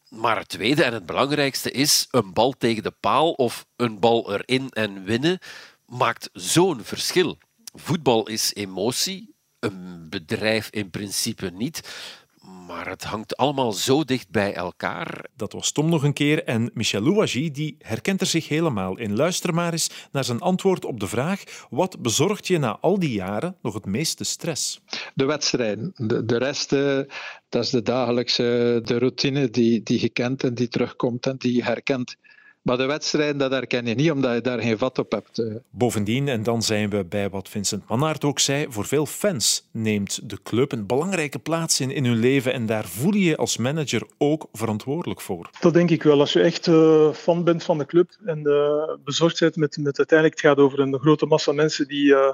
Maar 0.09 0.37
het 0.37 0.49
tweede 0.49 0.83
en 0.83 0.93
het 0.93 1.05
belangrijkste 1.05 1.71
is 1.71 2.07
een 2.11 2.33
bal 2.33 2.53
tegen 2.57 2.83
de 2.83 2.93
paal 2.99 3.31
of 3.31 3.65
een 3.75 3.99
bal 3.99 4.33
erin 4.33 4.69
en 4.69 5.03
winnen 5.03 5.39
maakt 5.85 6.29
zo'n 6.33 6.83
verschil. 6.83 7.37
Voetbal 7.73 8.27
is 8.27 8.53
emotie, 8.55 9.35
een 9.59 10.09
bedrijf 10.09 10.69
in 10.71 10.89
principe 10.89 11.49
niet. 11.49 11.81
Maar 12.67 12.87
het 12.87 13.03
hangt 13.03 13.37
allemaal 13.37 13.71
zo 13.71 14.03
dicht 14.03 14.29
bij 14.29 14.53
elkaar. 14.53 15.25
Dat 15.35 15.53
was 15.53 15.71
Tom 15.71 15.89
nog 15.89 16.03
een 16.03 16.13
keer 16.13 16.43
en 16.43 16.71
Michel 16.73 17.01
Louagie 17.01 17.51
die 17.51 17.75
herkent 17.79 18.21
er 18.21 18.27
zich 18.27 18.47
helemaal 18.47 18.97
in. 18.97 19.15
Luister 19.15 19.53
maar 19.53 19.71
eens 19.71 19.89
naar 20.11 20.23
zijn 20.23 20.39
antwoord 20.39 20.85
op 20.85 20.99
de 20.99 21.07
vraag: 21.07 21.43
wat 21.69 22.01
bezorgt 22.01 22.47
je 22.47 22.57
na 22.57 22.77
al 22.81 22.99
die 22.99 23.11
jaren 23.11 23.55
nog 23.61 23.73
het 23.73 23.85
meeste 23.85 24.23
stress? 24.23 24.81
De 25.13 25.25
wedstrijden. 25.25 25.91
De, 25.95 26.25
de 26.25 26.37
rest, 26.37 26.69
dat 27.49 27.63
is 27.63 27.69
de 27.69 27.81
dagelijkse 27.81 28.79
de 28.83 28.97
routine 28.97 29.49
die, 29.49 29.83
die 29.83 30.01
je 30.01 30.09
kent 30.09 30.43
en 30.43 30.53
die 30.53 30.67
terugkomt 30.67 31.25
en 31.25 31.37
die 31.37 31.55
je 31.55 31.63
herkent 31.63 32.15
Maar 32.67 32.77
de 32.77 32.85
wedstrijden, 32.85 33.37
dat 33.37 33.51
herken 33.51 33.85
je 33.85 33.95
niet, 33.95 34.11
omdat 34.11 34.33
je 34.33 34.41
daar 34.41 34.61
geen 34.61 34.77
vat 34.77 34.99
op 34.99 35.11
hebt. 35.11 35.39
Eh. 35.39 35.55
Bovendien, 35.69 36.27
en 36.27 36.43
dan 36.43 36.63
zijn 36.63 36.89
we 36.89 37.05
bij 37.05 37.29
wat 37.29 37.49
Vincent 37.49 37.87
Mannaert 37.87 38.23
ook 38.23 38.39
zei, 38.39 38.65
voor 38.69 38.85
veel 38.85 39.05
fans 39.05 39.67
neemt 39.71 40.29
de 40.29 40.37
club 40.43 40.71
een 40.71 40.85
belangrijke 40.85 41.39
plaats 41.39 41.79
in, 41.79 41.91
in 41.91 42.05
hun 42.05 42.19
leven 42.19 42.53
en 42.53 42.65
daar 42.65 42.85
voel 42.85 43.13
je 43.13 43.23
je 43.23 43.37
als 43.37 43.57
manager 43.57 44.03
ook 44.17 44.47
verantwoordelijk 44.53 45.21
voor. 45.21 45.49
Dat 45.59 45.73
denk 45.73 45.89
ik 45.89 46.03
wel. 46.03 46.19
Als 46.19 46.33
je 46.33 46.41
echt 46.41 46.67
uh, 46.67 47.11
fan 47.13 47.43
bent 47.43 47.63
van 47.63 47.77
de 47.77 47.85
club 47.85 48.09
en 48.25 48.39
uh, 48.43 48.93
bezorgd 49.03 49.39
bent 49.39 49.55
met, 49.55 49.77
met 49.77 49.97
uiteindelijk, 49.97 50.41
het 50.41 50.49
gaat 50.49 50.57
over 50.57 50.79
een 50.79 50.99
grote 50.99 51.25
massa 51.25 51.51
mensen 51.51 51.87
die 51.87 52.05
uh, 52.05 52.33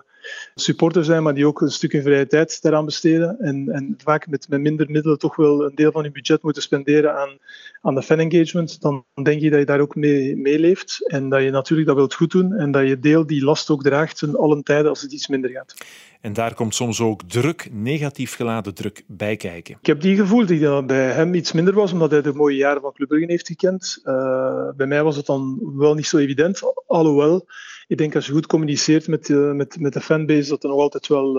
supporter 0.56 1.04
zijn, 1.04 1.24
maar 1.24 1.34
die 1.34 1.48
ook 1.48 1.62
een 1.62 1.72
stuk 1.72 1.94
in 1.94 2.02
vrije 2.02 2.28
tijd 2.28 2.62
daaraan 2.62 2.86
besteden 2.86 3.40
en, 3.40 3.70
en 3.70 3.96
vaak 4.04 4.28
met, 4.28 4.50
met 4.50 4.62
minder 4.62 4.92
middelen 4.92 5.18
toch 5.18 5.36
wel 5.36 5.66
een 5.66 5.76
deel 5.76 5.92
van 5.92 6.04
hun 6.04 6.12
budget 6.12 6.42
moeten 6.42 6.62
spenderen 6.62 7.16
aan, 7.16 7.38
aan 7.82 7.96
de 7.96 8.02
fan 8.02 8.20
engagement, 8.20 8.82
dan 8.82 9.06
denk 9.24 9.42
je 9.42 9.50
dat 9.50 9.60
je 9.60 9.66
daar 9.66 9.80
ook 9.80 9.96
mee 9.96 10.23
meeleeft 10.36 11.08
en 11.08 11.30
dat 11.30 11.44
je 11.44 11.50
natuurlijk 11.50 11.88
dat 11.88 11.98
wilt 11.98 12.14
goed 12.14 12.32
doen 12.32 12.54
en 12.54 12.72
dat 12.72 12.88
je 12.88 13.00
deel 13.00 13.26
die 13.28 13.44
last 13.44 13.70
ook 13.70 13.84
draagt 13.84 14.22
in 14.22 14.36
allen 14.36 14.64
tijden 14.64 14.90
als 14.90 15.02
het 15.02 15.12
iets 15.12 15.28
minder 15.28 15.50
gaat. 15.50 15.76
En 16.22 16.34
daar 16.34 16.54
komt 16.54 16.76
soms 16.76 17.02
ook 17.02 17.22
druk, 17.28 17.70
negatief 17.72 18.36
geladen 18.36 18.74
druk, 18.74 19.04
bij 19.08 19.36
kijken. 19.36 19.78
Ik 19.80 19.86
heb 19.86 20.02
die 20.02 20.16
gevoeld 20.16 20.60
dat 20.60 20.88
bij 20.88 21.12
hem 21.12 21.34
iets 21.34 21.52
minder 21.52 21.74
was, 21.74 21.92
omdat 21.92 22.12
hij 22.12 22.22
de 22.22 22.34
mooie 22.34 22.58
jaren 22.58 22.82
van 22.82 22.94
Club 22.94 23.08
Brugge 23.08 23.32
heeft 23.32 23.48
gekend. 23.48 24.02
Uh, 24.04 24.70
bij 24.76 24.88
mij 24.88 25.04
was 25.04 25.16
het 25.16 25.26
dan 25.26 25.60
wel 25.78 25.94
niet 25.94 26.08
zo 26.08 26.18
evident, 26.18 26.62
alhoewel 26.88 27.46
ik 27.88 27.98
denk 27.98 28.16
als 28.16 28.26
je 28.26 28.32
goed 28.32 28.48
communiceert 28.48 29.08
met, 29.08 29.30
uh, 29.30 29.52
met, 29.52 29.80
met 29.80 29.94
de 29.94 30.02
fanbase, 30.02 30.50
dat 30.50 30.64
er 30.64 30.70
nog 30.70 30.80
altijd 30.80 31.08
wel... 31.08 31.38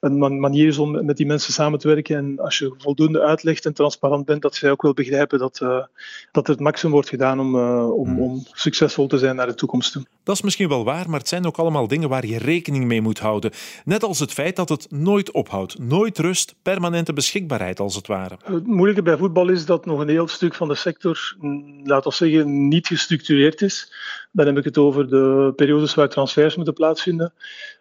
Een 0.00 0.40
manier 0.40 0.66
is 0.66 0.78
om 0.78 1.04
met 1.04 1.16
die 1.16 1.26
mensen 1.26 1.52
samen 1.52 1.78
te 1.78 1.88
werken. 1.88 2.16
En 2.16 2.38
als 2.38 2.58
je 2.58 2.74
voldoende 2.78 3.20
uitlegt 3.20 3.66
en 3.66 3.74
transparant 3.74 4.24
bent, 4.24 4.42
dat 4.42 4.54
zij 4.54 4.70
ook 4.70 4.82
wel 4.82 4.94
begrijpen 4.94 5.38
dat, 5.38 5.60
uh, 5.62 5.84
dat 6.32 6.44
er 6.44 6.50
het 6.50 6.60
maximum 6.60 6.92
wordt 6.92 7.08
gedaan 7.08 7.40
om, 7.40 7.54
uh, 7.54 7.90
om, 7.90 8.08
hmm. 8.08 8.20
om, 8.20 8.42
succesvol 8.52 9.06
te 9.06 9.18
zijn 9.18 9.36
naar 9.36 9.46
de 9.46 9.54
toekomst 9.54 9.92
toe. 9.92 10.06
Dat 10.22 10.34
is 10.34 10.42
misschien 10.42 10.68
wel 10.68 10.84
waar, 10.84 11.10
maar 11.10 11.18
het 11.18 11.28
zijn 11.28 11.46
ook 11.46 11.56
allemaal 11.56 11.88
dingen 11.88 12.08
waar 12.08 12.26
je 12.26 12.38
rekening 12.38 12.84
mee 12.84 13.00
moet 13.00 13.18
houden. 13.18 13.50
Net 13.84 14.02
als 14.02 14.18
het 14.18 14.32
feit 14.32 14.56
dat 14.56 14.68
het 14.68 14.90
nooit 14.90 15.30
ophoudt. 15.30 15.78
Nooit 15.78 16.18
rust, 16.18 16.54
permanente 16.62 17.12
beschikbaarheid 17.12 17.80
als 17.80 17.94
het 17.94 18.06
ware. 18.06 18.36
Het 18.44 18.66
moeilijke 18.66 19.02
bij 19.02 19.16
voetbal 19.16 19.48
is 19.48 19.66
dat 19.66 19.86
nog 19.86 20.00
een 20.00 20.08
heel 20.08 20.28
stuk 20.28 20.54
van 20.54 20.68
de 20.68 20.74
sector, 20.74 21.36
mm, 21.40 21.80
laten 21.84 22.10
we 22.10 22.16
zeggen, 22.16 22.68
niet 22.68 22.86
gestructureerd 22.86 23.62
is. 23.62 23.92
Dan 24.32 24.46
heb 24.46 24.58
ik 24.58 24.64
het 24.64 24.78
over 24.78 25.08
de 25.08 25.52
periodes 25.56 25.94
waar 25.94 26.08
transfers 26.08 26.56
moeten 26.56 26.74
plaatsvinden 26.74 27.32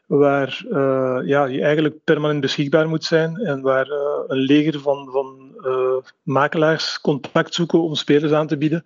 waar 0.06 0.66
uh, 0.70 1.20
ja, 1.24 1.46
je 1.46 1.62
eigenlijk 1.62 2.04
permanent 2.04 2.42
beschikbaar 2.42 2.90
moet 2.90 3.04
zijn 3.04 3.38
en 3.38 3.62
waar 3.62 3.88
uh, 3.88 3.96
een 4.28 4.38
leger 4.38 4.80
van, 4.80 5.10
van 5.12 5.56
uh, 5.62 5.96
makelaars 6.24 7.02
contact 7.02 7.54
zoeken 7.54 7.82
om 7.82 7.96
spelers 7.96 8.32
aan 8.32 8.48
te 8.48 8.58
bieden, 8.58 8.86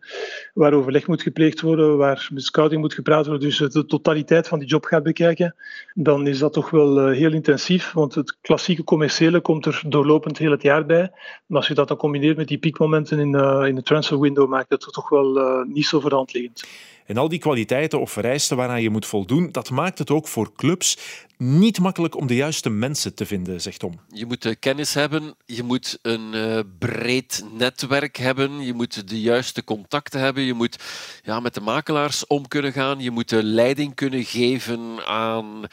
waar 0.54 0.74
overleg 0.74 1.08
moet 1.08 1.22
gepleegd 1.22 1.62
worden, 1.62 1.98
waar 1.98 2.28
met 2.34 2.44
scouting 2.44 2.82
moet 2.82 2.94
gepraat 2.94 3.28
worden, 3.28 3.48
dus 3.48 3.58
de 3.58 3.86
totaliteit 3.86 4.48
van 4.48 4.60
die 4.60 4.68
job 4.68 4.86
gaat 4.86 5.04
bekijken, 5.04 5.56
dan 5.94 6.28
is 6.28 6.40
dat 6.40 6.54
toch 6.54 6.70
wel 6.70 7.08
heel 7.08 7.34
intensief, 7.34 7.92
want 7.92 8.16
het 8.16 8.38
klassieke 8.42 8.84
commerciële 8.84 9.42
komt 9.42 9.66
er 9.66 9.82
doorlopend 9.88 10.38
heel 10.38 10.52
het 10.52 10.62
jaar 10.62 10.86
bij. 10.86 11.12
En 11.48 11.56
als 11.56 11.68
je 11.68 11.74
dat 11.74 11.88
dan 11.88 11.98
combineert 11.98 12.38
met 12.38 12.48
die 12.48 12.58
piekmomenten 12.58 13.20
in, 13.20 13.34
in 13.68 13.76
de 13.76 13.84
transfer 13.84 14.20
window, 14.20 14.50
maakt 14.50 14.70
het 14.70 14.88
toch 14.92 15.10
wel 15.10 15.64
niet 15.68 15.86
zo 15.86 16.00
voor 16.00 16.10
de 16.10 16.16
hand 16.16 16.34
liggend. 16.34 16.68
En 17.10 17.18
al 17.18 17.30
die 17.30 17.40
kwaliteiten 17.40 18.00
of 18.00 18.12
vereisten 18.12 18.58
waaraan 18.58 18.82
je 18.82 18.90
moet 18.90 19.06
voldoen, 19.06 19.52
dat 19.52 19.70
maakt 19.70 19.98
het 19.98 20.10
ook 20.10 20.28
voor 20.28 20.54
clubs 20.54 20.98
niet 21.38 21.80
makkelijk 21.80 22.16
om 22.16 22.28
de 22.28 22.36
juiste 22.36 22.70
mensen 22.70 23.16
te 23.16 23.26
vinden, 23.26 23.62
zegt 23.62 23.80
Tom. 23.80 24.00
Je 24.08 24.26
moet 24.26 24.56
kennis 24.60 24.94
hebben, 24.94 25.36
je 25.46 25.64
moet 25.64 26.00
een 26.02 26.34
uh, 26.34 26.60
breed 26.80 27.46
netwerk 27.58 28.18
hebben, 28.18 28.62
je 28.66 28.74
moet 28.74 29.10
de 29.10 29.22
juiste 29.22 29.64
contacten 29.64 30.20
hebben, 30.20 30.44
je 30.44 30.54
moet 30.54 30.84
ja, 31.24 31.40
met 31.40 31.54
de 31.54 31.62
makelaars 31.62 32.28
om 32.28 32.48
kunnen 32.48 32.72
gaan, 32.72 33.00
je 33.00 33.12
moet 33.12 33.30
de 33.30 33.44
leiding 33.44 33.96
kunnen 33.96 34.24
geven 34.24 35.06
aan 35.06 35.64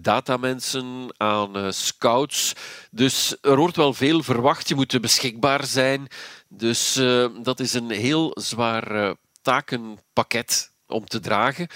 datamensen, 0.00 1.14
aan 1.16 1.72
scouts. 1.72 2.52
Dus 2.90 3.36
er 3.40 3.56
wordt 3.56 3.76
wel 3.76 3.92
veel 3.92 4.22
verwacht, 4.22 4.68
je 4.68 4.74
moet 4.74 5.00
beschikbaar 5.00 5.64
zijn. 5.66 6.06
Dus 6.48 7.00
dat 7.42 7.60
is 7.60 7.72
een 7.72 7.90
heel 7.90 8.30
zwaar 8.34 9.14
takenpakket 9.42 10.72
om 10.94 11.06
te 11.06 11.20
dragen. 11.20 11.68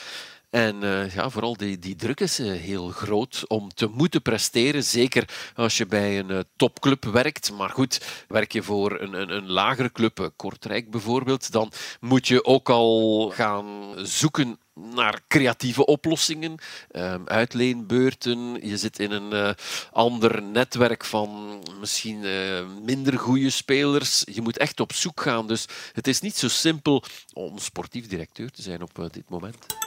En 0.51 0.83
uh, 0.83 1.15
ja, 1.15 1.31
vooral 1.31 1.57
die, 1.57 1.79
die 1.79 1.97
druk 1.97 2.21
is 2.21 2.41
uh, 2.41 2.61
heel 2.61 2.89
groot 2.89 3.45
om 3.47 3.69
te 3.75 3.87
moeten 3.87 4.23
presteren. 4.23 4.85
Zeker 4.85 5.29
als 5.55 5.77
je 5.77 5.87
bij 5.87 6.19
een 6.19 6.31
uh, 6.31 6.39
topclub 6.57 7.05
werkt. 7.05 7.53
Maar 7.53 7.71
goed, 7.71 8.25
werk 8.29 8.53
je 8.53 8.63
voor 8.63 9.01
een, 9.01 9.13
een, 9.21 9.31
een 9.31 9.51
lagere 9.51 9.93
club, 9.93 10.33
Kortrijk 10.37 10.91
bijvoorbeeld, 10.91 11.53
dan 11.53 11.73
moet 12.01 12.29
je 12.29 12.45
ook 12.45 12.71
al 12.71 13.31
gaan 13.35 13.95
zoeken 13.97 14.59
naar 14.95 15.21
creatieve 15.29 15.87
oplossingen, 15.87 16.55
um, 16.93 17.27
uitleenbeurten. 17.27 18.67
Je 18.69 18.77
zit 18.77 18.99
in 18.99 19.11
een 19.11 19.33
uh, 19.33 19.51
ander 19.93 20.43
netwerk 20.43 21.05
van 21.05 21.61
misschien 21.81 22.23
uh, 22.23 22.67
minder 22.83 23.19
goede 23.19 23.51
spelers. 23.51 24.23
Je 24.33 24.43
moet 24.43 24.59
echt 24.59 24.81
op 24.81 24.93
zoek 24.93 25.21
gaan. 25.21 25.47
Dus 25.47 25.67
het 25.93 26.07
is 26.07 26.21
niet 26.21 26.37
zo 26.37 26.49
simpel 26.49 27.05
om 27.33 27.59
sportief 27.59 28.07
directeur 28.07 28.51
te 28.51 28.63
zijn 28.63 28.83
op 28.83 28.99
uh, 28.99 29.07
dit 29.11 29.29
moment. 29.29 29.78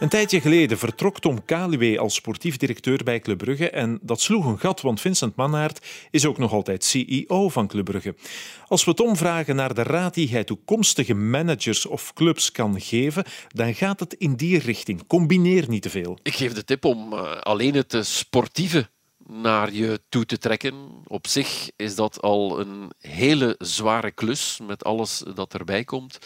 Een 0.00 0.08
tijdje 0.08 0.40
geleden 0.40 0.78
vertrok 0.78 1.20
Tom 1.20 1.44
Kaluwe 1.44 1.98
als 1.98 2.14
sportief 2.14 2.56
directeur 2.56 3.04
bij 3.04 3.20
Club 3.20 3.38
Brugge 3.38 3.70
en 3.70 3.98
dat 4.02 4.20
sloeg 4.20 4.46
een 4.46 4.58
gat, 4.58 4.80
want 4.80 5.00
Vincent 5.00 5.36
Mannaert 5.36 5.86
is 6.10 6.26
ook 6.26 6.38
nog 6.38 6.52
altijd 6.52 6.84
CEO 6.84 7.48
van 7.48 7.66
Club 7.68 7.84
Brugge. 7.84 8.14
Als 8.66 8.84
we 8.84 8.94
Tom 8.94 9.16
vragen 9.16 9.56
naar 9.56 9.74
de 9.74 9.82
raad 9.82 10.14
die 10.14 10.28
hij 10.28 10.44
toekomstige 10.44 11.14
managers 11.14 11.86
of 11.86 12.12
clubs 12.12 12.52
kan 12.52 12.80
geven, 12.80 13.24
dan 13.48 13.74
gaat 13.74 14.00
het 14.00 14.14
in 14.14 14.34
die 14.34 14.58
richting. 14.58 15.06
Combineer 15.06 15.68
niet 15.68 15.82
te 15.82 15.90
veel. 15.90 16.18
Ik 16.22 16.34
geef 16.34 16.52
de 16.52 16.64
tip 16.64 16.84
om 16.84 17.12
uh, 17.12 17.36
alleen 17.40 17.74
het 17.74 17.96
sportieve 18.00 18.88
naar 19.26 19.72
je 19.72 20.00
toe 20.08 20.26
te 20.26 20.38
trekken. 20.38 20.74
Op 21.06 21.26
zich 21.26 21.70
is 21.76 21.94
dat 21.94 22.20
al 22.20 22.60
een 22.60 22.90
hele 22.98 23.54
zware 23.58 24.10
klus 24.10 24.58
met 24.66 24.84
alles 24.84 25.22
dat 25.34 25.54
erbij 25.54 25.84
komt. 25.84 26.18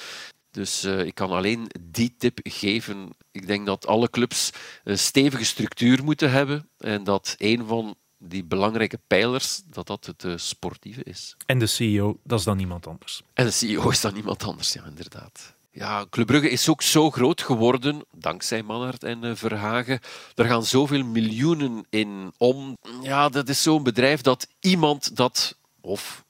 Dus 0.54 0.84
uh, 0.84 1.04
ik 1.04 1.14
kan 1.14 1.30
alleen 1.30 1.70
die 1.80 2.14
tip 2.18 2.38
geven. 2.42 3.10
Ik 3.32 3.46
denk 3.46 3.66
dat 3.66 3.86
alle 3.86 4.10
clubs 4.10 4.50
een 4.84 4.98
stevige 4.98 5.44
structuur 5.44 6.04
moeten 6.04 6.30
hebben 6.30 6.68
en 6.78 7.04
dat 7.04 7.34
een 7.38 7.66
van 7.66 7.94
die 8.18 8.44
belangrijke 8.44 8.98
pijlers, 9.06 9.62
dat 9.66 9.86
dat 9.86 10.06
het 10.06 10.24
uh, 10.24 10.32
sportieve 10.36 11.02
is. 11.02 11.36
En 11.46 11.58
de 11.58 11.66
CEO, 11.66 12.18
dat 12.24 12.38
is 12.38 12.44
dan 12.44 12.56
niemand 12.56 12.86
anders. 12.86 13.22
En 13.32 13.44
de 13.44 13.50
CEO 13.50 13.90
is 13.90 14.00
dan 14.00 14.14
niemand 14.14 14.42
anders, 14.42 14.72
ja, 14.72 14.84
inderdaad. 14.84 15.54
Ja, 15.70 16.06
Club 16.10 16.26
Brugge 16.26 16.50
is 16.50 16.68
ook 16.68 16.82
zo 16.82 17.10
groot 17.10 17.42
geworden, 17.42 18.04
dankzij 18.12 18.62
Manhart 18.62 19.04
en 19.04 19.24
uh, 19.24 19.34
Verhagen. 19.34 20.00
Er 20.34 20.44
gaan 20.44 20.64
zoveel 20.64 21.04
miljoenen 21.04 21.86
in 21.90 22.32
om. 22.38 22.76
Ja, 23.02 23.28
dat 23.28 23.48
is 23.48 23.62
zo'n 23.62 23.82
bedrijf 23.82 24.20
dat 24.20 24.48
iemand 24.60 25.16
dat, 25.16 25.58
of 25.80 26.24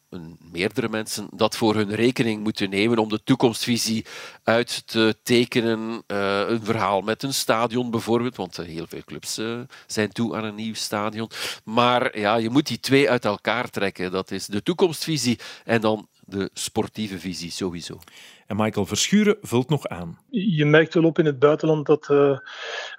meerdere 0.53 0.89
mensen 0.89 1.29
dat 1.31 1.57
voor 1.57 1.75
hun 1.75 1.95
rekening 1.95 2.43
moeten 2.43 2.71
nemen 2.71 2.99
om 2.99 3.09
de 3.09 3.23
toekomstvisie 3.25 4.05
uit 4.43 4.87
te 4.87 5.17
tekenen. 5.23 6.03
Uh, 6.07 6.49
een 6.49 6.65
verhaal 6.65 7.01
met 7.01 7.23
een 7.23 7.35
stadion 7.35 7.91
bijvoorbeeld, 7.91 8.37
want 8.37 8.59
uh, 8.59 8.67
heel 8.67 8.87
veel 8.89 9.03
clubs 9.05 9.39
uh, 9.39 9.61
zijn 9.87 10.13
toe 10.13 10.37
aan 10.37 10.45
een 10.45 10.55
nieuw 10.55 10.75
stadion. 10.75 11.31
Maar 11.65 12.19
ja, 12.19 12.37
je 12.37 12.51
moet 12.51 12.67
die 12.67 12.81
twee 12.81 13.11
uit 13.11 13.25
elkaar 13.25 13.71
trekken. 13.71 14.11
Dat 14.11 14.31
is 14.31 14.47
de 14.47 14.63
toekomstvisie 14.63 15.39
en 15.65 15.81
dan 15.81 16.09
de 16.27 16.51
sportieve 16.53 17.19
visie 17.19 17.51
sowieso. 17.51 17.99
En 18.47 18.57
Michael 18.57 18.87
Verschuren 18.87 19.37
vult 19.43 19.69
nog 19.69 19.87
aan. 19.87 20.19
Je 20.31 20.65
merkt 20.65 20.95
wel 20.95 21.05
op 21.05 21.19
in 21.19 21.27
het 21.27 21.39
buitenland 21.39 21.87
dat 21.87 22.09
uh, 22.11 22.39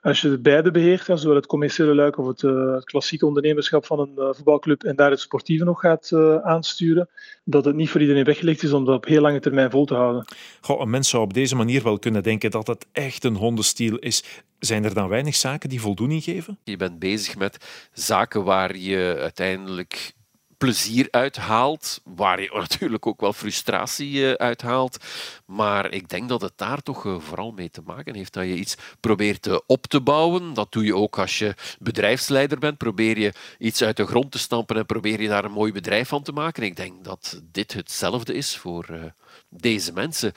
als 0.01 0.22
je 0.22 0.39
beide 0.39 0.72
beheert, 0.72 1.05
zowel 1.05 1.36
het 1.36 1.46
commerciële 1.46 1.96
luik 1.96 2.17
of 2.17 2.27
het, 2.27 2.41
uh, 2.41 2.74
het 2.74 2.84
klassieke 2.84 3.25
ondernemerschap 3.25 3.86
van 3.86 4.00
een 4.00 4.13
uh, 4.17 4.27
voetbalclub 4.32 4.84
en 4.84 4.96
daar 4.96 5.10
het 5.10 5.20
sportieve 5.20 5.63
nog 5.63 5.79
gaat 5.79 6.13
aansturen, 6.44 7.10
dat 7.44 7.65
het 7.65 7.75
niet 7.75 7.89
voor 7.89 8.01
iedereen 8.01 8.24
weggelegd 8.24 8.63
is 8.63 8.74
om 8.74 8.86
dat 8.86 8.96
op 8.96 9.05
heel 9.05 9.22
lange 9.22 9.39
termijn 9.39 9.72
vol 9.72 9.86
te 9.86 9.96
houden. 9.96 10.25
Goh, 10.62 10.82
een 10.82 10.89
mens 10.89 11.10
zou 11.10 11.24
op 11.24 11.34
deze 11.34 11.55
manier 11.55 11.84
wel 11.84 12.00
kunnen 12.00 12.24
denken 12.24 12.51
dat 12.51 12.67
het 12.67 12.86
echt 12.91 13.24
een 13.24 13.36
hondenstiel 13.36 13.98
is. 13.98 14.24
Zijn 14.60 14.84
er 14.84 14.94
dan 14.94 15.10
weinig 15.10 15.36
zaken 15.36 15.70
die 15.70 15.82
voldoening 15.82 16.24
geven? 16.24 16.60
Je 16.63 16.77
bent 16.77 17.00
bezig 17.00 17.38
met 17.38 17.88
zaken 17.94 18.44
waar 18.44 18.77
je 18.77 19.17
uiteindelijk 19.20 20.13
plezier 20.57 21.07
uithaalt, 21.12 22.01
waar 22.03 22.41
je 22.41 22.50
natuurlijk 22.69 23.05
ook 23.05 23.21
wel 23.21 23.33
frustratie 23.33 24.27
eh, 24.27 24.33
uithaalt. 24.33 24.97
Maar 25.45 25.91
ik 25.91 26.09
denk 26.09 26.29
dat 26.29 26.41
het 26.41 26.53
daar 26.55 26.81
toch 26.81 27.05
eh, 27.05 27.19
vooral 27.19 27.51
mee 27.51 27.69
te 27.69 27.81
maken 27.85 28.15
heeft 28.15 28.33
dat 28.33 28.45
je 28.45 28.55
iets 28.55 28.75
probeert 29.00 29.47
eh, 29.47 29.57
op 29.65 29.88
te 29.88 30.01
bouwen. 30.01 30.53
Dat 30.53 30.71
doe 30.71 30.83
je 30.83 30.95
ook 30.95 31.19
als 31.19 31.38
je 31.39 31.55
bedrijfsleider 31.79 32.59
bent. 32.59 32.77
Probeer 32.77 33.19
je 33.19 33.33
iets 33.57 33.83
uit 33.83 33.97
de 33.97 34.05
grond 34.05 34.31
te 34.31 34.39
stampen 34.39 34.77
en 34.77 34.85
probeer 34.85 35.21
je 35.21 35.27
daar 35.27 35.45
een 35.45 35.51
mooi 35.51 35.71
bedrijf 35.71 36.07
van 36.07 36.24
te 36.24 36.31
maken. 36.31 36.63
Ik 36.63 36.75
denk 36.75 37.03
dat 37.03 37.41
dit 37.51 37.74
hetzelfde 37.74 38.33
is 38.33 38.57
voor 38.57 39.13
deze 39.50 39.93
mensen. 39.93 40.33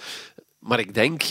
Maar 0.58 0.78
ik 0.78 0.94
denk 0.94 1.22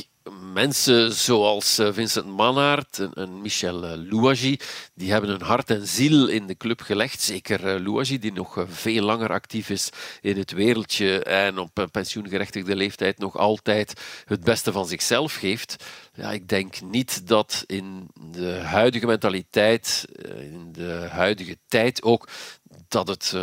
mensen 0.54 1.14
zoals 1.14 1.78
eh, 1.78 1.94
Vincent 1.94 2.26
Mannaert 2.26 3.10
en, 3.14 3.42
Michel 3.42 3.86
eh, 3.86 3.92
Louagie, 4.10 4.60
die 4.94 5.12
hebben 5.12 5.30
hun 5.30 5.42
hart 5.42 5.70
en 5.70 5.88
ziel 5.88 6.28
in 6.28 6.48
de 6.48 6.58
club 6.58 6.82
gelegd. 6.82 7.22
Zeker 7.22 7.68
eh, 7.68 7.84
Louagie, 7.84 8.20
die 8.20 8.34
nog 8.34 8.66
veel 8.70 9.04
langer 9.04 9.30
actief 9.30 9.70
is 9.70 9.90
in 10.22 10.38
het 10.38 10.52
wereldje 10.52 11.24
en 11.24 11.58
op 11.58 11.78
een 11.78 11.92
pensioengerechtigde 11.92 12.76
leeftijd 12.76 13.18
nog 13.18 13.38
altijd 13.38 14.02
het 14.26 14.44
beste 14.44 14.72
van 14.72 14.88
zichzelf 14.88 15.36
geeft. 15.36 15.76
Ja, 16.14 16.32
ik 16.32 16.48
denk 16.48 16.82
niet 16.82 17.28
dat 17.28 17.64
in 17.66 18.08
de 18.32 18.52
huidige 18.54 19.06
mentaliteit, 19.06 20.06
in 20.52 20.70
de 20.72 21.08
huidige 21.12 21.58
tijd 21.68 22.04
ook, 22.04 22.28
dat 22.88 23.08
het 23.08 23.34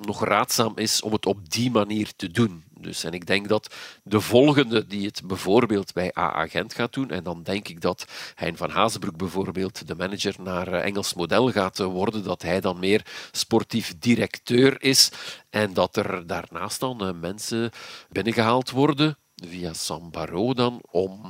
nog 0.00 0.24
raadzaam 0.24 0.72
is 0.76 1.02
om 1.02 1.12
het 1.12 1.26
op 1.26 1.50
die 1.50 1.70
manier 1.70 2.12
te 2.16 2.30
doen. 2.30 2.65
Dus, 2.86 3.04
en 3.04 3.12
ik 3.12 3.26
denk 3.26 3.48
dat 3.48 3.74
de 4.02 4.20
volgende 4.20 4.86
die 4.86 5.06
het 5.06 5.22
bijvoorbeeld 5.24 5.92
bij 5.92 6.10
AA 6.18 6.46
Gent 6.46 6.74
gaat 6.74 6.92
doen, 6.92 7.10
en 7.10 7.24
dan 7.24 7.42
denk 7.42 7.68
ik 7.68 7.80
dat 7.80 8.04
Hein 8.34 8.56
van 8.56 8.70
Hazenbroek 8.70 9.16
bijvoorbeeld 9.16 9.86
de 9.86 9.94
manager 9.94 10.34
naar 10.38 10.72
eh, 10.72 10.84
Engels 10.84 11.14
model 11.14 11.50
gaat 11.50 11.80
eh, 11.80 11.86
worden, 11.86 12.22
dat 12.22 12.42
hij 12.42 12.60
dan 12.60 12.78
meer 12.78 13.06
sportief 13.32 13.98
directeur 13.98 14.82
is 14.82 15.10
en 15.50 15.72
dat 15.72 15.96
er 15.96 16.26
daarnaast 16.26 16.80
dan 16.80 17.00
eh, 17.00 17.10
mensen 17.20 17.70
binnengehaald 18.10 18.70
worden 18.70 19.16
via 19.34 19.72
Sambaro 19.72 20.54
dan 20.54 20.80
om 20.90 21.20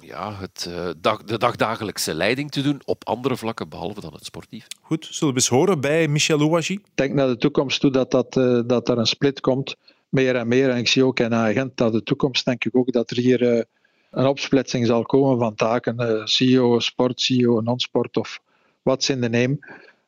ja, 0.00 0.34
het, 0.34 0.70
dag, 1.00 1.22
de 1.24 1.38
dagdagelijkse 1.38 2.14
leiding 2.14 2.50
te 2.50 2.62
doen 2.62 2.80
op 2.84 3.04
andere 3.06 3.36
vlakken, 3.36 3.68
behalve 3.68 4.00
dan 4.00 4.12
het 4.12 4.24
sportief. 4.24 4.66
Goed, 4.80 5.06
zullen 5.10 5.34
we 5.34 5.40
eens 5.40 5.48
horen 5.48 5.80
bij 5.80 6.08
Michel 6.08 6.40
Ouagie? 6.40 6.78
Ik 6.78 6.90
denk 6.94 7.14
naar 7.14 7.26
de 7.26 7.36
toekomst 7.36 7.80
toe 7.80 7.90
dat, 7.90 8.10
dat, 8.10 8.32
dat 8.68 8.88
er 8.88 8.98
een 8.98 9.06
split 9.06 9.40
komt 9.40 9.76
meer 10.14 10.36
en 10.36 10.48
meer. 10.48 10.70
En 10.70 10.76
ik 10.76 10.88
zie 10.88 11.04
ook 11.04 11.20
in 11.20 11.34
Agent 11.34 11.76
dat 11.76 11.92
de 11.92 12.02
toekomst, 12.02 12.44
denk 12.44 12.64
ik 12.64 12.76
ook, 12.76 12.92
dat 12.92 13.10
er 13.10 13.16
hier 13.16 13.42
uh, 13.42 13.62
een 14.10 14.26
opsplitsing 14.26 14.86
zal 14.86 15.02
komen 15.02 15.38
van 15.38 15.54
taken. 15.54 15.96
Uh, 16.00 16.24
CEO, 16.24 16.78
sport, 16.78 17.20
CEO, 17.20 17.60
non-sport 17.60 18.16
of 18.16 18.40
wat 18.82 19.08
in 19.08 19.20
de 19.20 19.28
neem. 19.28 19.58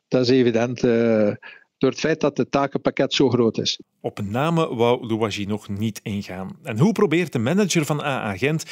Dat 0.07 0.21
is 0.21 0.29
evident 0.29 0.83
uh, 0.83 1.31
door 1.77 1.89
het 1.89 1.99
feit 1.99 2.21
dat 2.21 2.37
het 2.37 2.51
takenpakket 2.51 3.13
zo 3.13 3.29
groot 3.29 3.57
is. 3.57 3.79
Op 4.01 4.21
name 4.21 4.75
wou 4.75 5.07
Louagie 5.07 5.47
nog 5.47 5.69
niet 5.69 5.99
ingaan. 6.03 6.57
En 6.63 6.79
hoe 6.79 6.91
probeert 6.91 7.31
de 7.31 7.39
manager 7.39 7.85
van 7.85 8.03
AA 8.03 8.37
Gent 8.37 8.63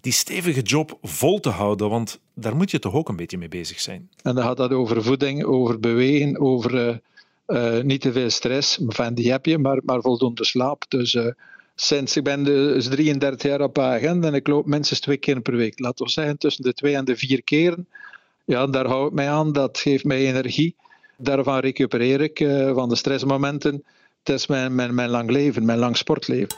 die 0.00 0.12
stevige 0.12 0.60
job 0.60 0.98
vol 1.02 1.40
te 1.40 1.48
houden? 1.48 1.88
Want 1.88 2.20
daar 2.34 2.56
moet 2.56 2.70
je 2.70 2.78
toch 2.78 2.94
ook 2.94 3.08
een 3.08 3.16
beetje 3.16 3.38
mee 3.38 3.48
bezig 3.48 3.80
zijn. 3.80 4.10
En 4.22 4.34
dan 4.34 4.44
gaat 4.44 4.56
dat 4.56 4.72
over 4.72 5.02
voeding, 5.02 5.44
over 5.44 5.80
bewegen, 5.80 6.40
over 6.40 7.00
niet 7.82 8.00
te 8.00 8.12
veel 8.12 8.30
stress, 8.30 8.78
van 8.86 9.14
die 9.14 9.30
heb 9.30 9.46
je, 9.46 9.58
maar, 9.58 9.80
maar 9.84 10.00
voldoende 10.00 10.44
slaap. 10.44 10.84
Dus 10.88 11.14
uh, 11.14 11.26
sinds 11.74 12.16
ik 12.16 12.24
ben 12.24 12.44
dus 12.44 12.88
33 12.88 13.50
jaar 13.50 13.60
op 13.60 13.78
agenda 13.78 14.26
en 14.26 14.34
ik 14.34 14.46
loop 14.46 14.66
minstens 14.66 15.00
twee 15.00 15.16
keer 15.16 15.40
per 15.40 15.56
week. 15.56 15.78
Laten 15.78 16.04
we 16.04 16.10
zeggen 16.10 16.38
tussen 16.38 16.64
de 16.64 16.74
twee 16.74 16.96
en 16.96 17.04
de 17.04 17.16
vier 17.16 17.42
keren. 17.42 17.88
Ja, 18.44 18.66
daar 18.66 18.86
hou 18.86 19.06
ik 19.06 19.12
mij 19.12 19.30
aan. 19.30 19.52
Dat 19.52 19.78
geeft 19.78 20.04
mij 20.04 20.26
energie. 20.26 20.76
Daarvan 21.16 21.58
recupereer 21.58 22.20
ik 22.20 22.40
uh, 22.40 22.74
van 22.74 22.88
de 22.88 22.96
stressmomenten. 22.96 23.84
Het 24.22 24.34
is 24.34 24.46
mijn, 24.46 24.74
mijn, 24.74 24.94
mijn 24.94 25.08
lang 25.08 25.30
leven, 25.30 25.64
mijn 25.64 25.78
lang 25.78 25.96
sportleven. 25.96 26.56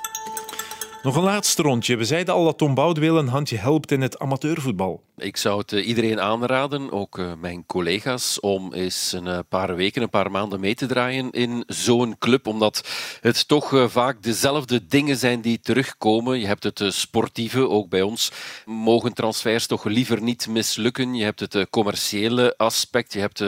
Nog 1.03 1.17
een 1.17 1.23
laatste 1.23 1.63
rondje. 1.63 1.97
We 1.97 2.05
zeiden 2.05 2.35
al 2.35 2.45
dat 2.45 2.59
Tom 2.59 2.75
Boudeweel 2.75 3.19
een 3.19 3.29
handje 3.29 3.57
helpt 3.57 3.91
in 3.91 4.01
het 4.01 4.19
amateurvoetbal. 4.19 5.03
Ik 5.17 5.37
zou 5.37 5.59
het 5.59 5.73
eh, 5.73 5.87
iedereen 5.87 6.21
aanraden, 6.21 6.93
ook 6.93 7.19
eh, 7.19 7.33
mijn 7.41 7.67
collega's, 7.67 8.41
om 8.41 8.73
eens 8.73 9.13
een 9.13 9.27
eh, 9.27 9.39
paar 9.49 9.77
weken, 9.77 10.03
een 10.03 10.11
paar 10.11 10.31
maanden 10.31 10.61
mee 10.61 10.75
te 10.75 10.87
draaien 10.87 11.31
in 11.31 11.65
zo'n 11.67 12.19
club. 12.19 12.47
Omdat 12.47 12.89
het 13.21 13.49
toch 13.49 13.91
vaak 13.91 14.23
dezelfde 14.23 14.87
dingen 14.87 15.17
zijn 15.17 15.41
die 15.41 15.61
terugkomen. 15.61 16.41
Je 16.41 16.47
hebt 16.47 16.65
het 16.65 16.85
sportieve, 16.89 17.69
ook 17.69 17.89
bij 17.89 18.03
ons 18.03 18.33
mogen 18.65 19.13
transfers 19.13 19.67
toch 19.67 19.85
liever 19.85 20.23
niet 20.23 20.49
mislukken. 20.49 21.15
Je 21.15 21.25
hebt 21.25 21.41
het 21.41 21.67
commerciële 21.71 22.55
aspect, 22.57 23.13
je 23.13 23.19
hebt 23.19 23.39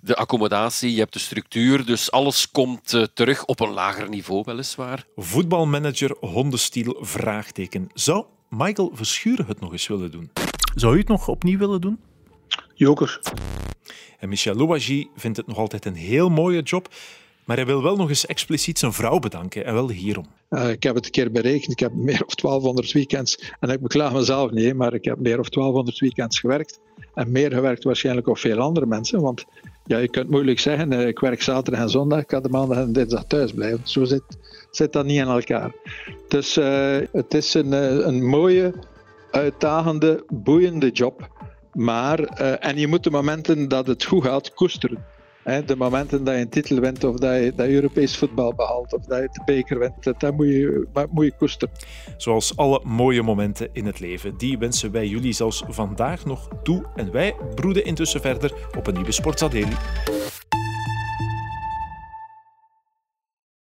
de 0.00 0.16
accommodatie, 0.16 0.92
je 0.92 1.00
hebt 1.00 1.12
de 1.12 1.18
structuur. 1.18 1.84
Dus 1.84 2.10
alles 2.10 2.50
komt 2.50 3.06
terug 3.14 3.44
op 3.44 3.60
een 3.60 3.72
lager 3.72 4.08
niveau, 4.08 4.42
weliswaar. 4.44 5.06
Voetbalmanager 5.16 6.16
hondenstiel 6.20 6.96
vraagteken. 7.00 7.90
Zou 7.94 8.24
Michael 8.48 8.90
Verschuren 8.94 9.46
het 9.46 9.60
nog 9.60 9.72
eens 9.72 9.86
willen 9.86 10.10
doen? 10.10 10.30
Zou 10.76 10.94
u 10.94 10.98
het 10.98 11.08
nog 11.08 11.28
opnieuw 11.28 11.58
willen 11.58 11.80
doen? 11.80 11.98
Joker. 12.74 13.20
En 14.18 14.28
Michel 14.28 14.54
Louagie 14.54 15.10
vindt 15.16 15.36
het 15.36 15.46
nog 15.46 15.58
altijd 15.58 15.84
een 15.84 15.94
heel 15.94 16.28
mooie 16.28 16.62
job, 16.62 16.88
maar 17.44 17.56
hij 17.56 17.66
wil 17.66 17.82
wel 17.82 17.96
nog 17.96 18.08
eens 18.08 18.26
expliciet 18.26 18.78
zijn 18.78 18.92
vrouw 18.92 19.18
bedanken 19.18 19.64
en 19.64 19.74
wel 19.74 19.90
hierom. 19.90 20.26
Uh, 20.50 20.70
ik 20.70 20.82
heb 20.82 20.94
het 20.94 21.04
een 21.04 21.10
keer 21.10 21.30
berekend, 21.30 21.72
ik 21.72 21.78
heb 21.78 21.92
meer 22.08 22.24
of 22.26 22.34
1200 22.34 22.92
weekends, 22.92 23.52
en 23.60 23.68
ik 23.68 23.80
beklaag 23.80 24.12
mezelf 24.12 24.50
niet, 24.50 24.74
maar 24.74 24.94
ik 24.94 25.04
heb 25.04 25.18
meer 25.18 25.38
of 25.38 25.48
1200 25.48 25.98
weekends 25.98 26.40
gewerkt. 26.40 26.80
En 27.14 27.32
meer 27.32 27.52
gewerkt 27.52 27.84
waarschijnlijk 27.84 28.28
op 28.28 28.38
veel 28.38 28.58
andere 28.58 28.86
mensen, 28.86 29.20
want 29.20 29.44
ja, 29.84 29.98
je 29.98 30.08
kunt 30.08 30.30
moeilijk 30.30 30.60
zeggen, 30.60 30.92
uh, 30.92 31.06
ik 31.06 31.18
werk 31.18 31.42
zaterdag 31.42 31.82
en 31.82 31.90
zondag, 31.90 32.20
ik 32.20 32.26
kan 32.26 32.42
de 32.42 32.48
maandag 32.48 32.78
en 32.78 32.92
dinsdag 32.92 33.24
thuis 33.24 33.52
blijven. 33.52 33.80
Zo 33.82 34.04
zit, 34.04 34.22
zit 34.70 34.92
dat 34.92 35.04
niet 35.04 35.18
in 35.18 35.28
elkaar. 35.28 35.72
Dus 36.28 36.58
uh, 36.58 36.96
het 37.12 37.34
is 37.34 37.54
een, 37.54 37.72
een 38.08 38.26
mooie 38.26 38.72
uitdagende, 39.36 40.24
boeiende 40.28 40.90
job. 40.90 41.28
Maar, 41.72 42.20
uh, 42.20 42.64
en 42.64 42.78
je 42.78 42.86
moet 42.86 43.04
de 43.04 43.10
momenten 43.10 43.68
dat 43.68 43.86
het 43.86 44.04
goed 44.04 44.24
gaat 44.24 44.54
koesteren. 44.54 45.04
Hè, 45.42 45.64
de 45.64 45.76
momenten 45.76 46.24
dat 46.24 46.34
je 46.34 46.40
een 46.40 46.48
titel 46.48 46.80
wint 46.80 47.04
of 47.04 47.16
dat 47.16 47.34
je, 47.34 47.52
dat 47.56 47.66
Europees 47.66 48.16
voetbal 48.16 48.54
behaalt 48.54 48.94
of 48.94 49.04
dat 49.04 49.18
je 49.20 49.28
de 49.32 49.42
beker 49.44 49.78
wint, 49.78 50.20
dat, 50.20 50.32
moet, 50.32 50.46
je, 50.46 50.86
moet 51.10 51.24
je 51.24 51.32
koesteren. 51.38 51.74
Zoals 52.16 52.56
alle 52.56 52.80
mooie 52.84 53.22
momenten 53.22 53.68
in 53.72 53.86
het 53.86 54.00
leven. 54.00 54.36
Die 54.36 54.58
wensen 54.58 54.92
wij 54.92 55.06
jullie 55.06 55.32
zelfs 55.32 55.62
vandaag 55.68 56.24
nog 56.24 56.48
toe. 56.62 56.84
En 56.94 57.12
wij 57.12 57.34
broeden 57.54 57.84
intussen 57.84 58.20
verder 58.20 58.52
op 58.76 58.86
een 58.86 58.94
nieuwe 58.94 59.12
Sportsadeli. 59.12 59.76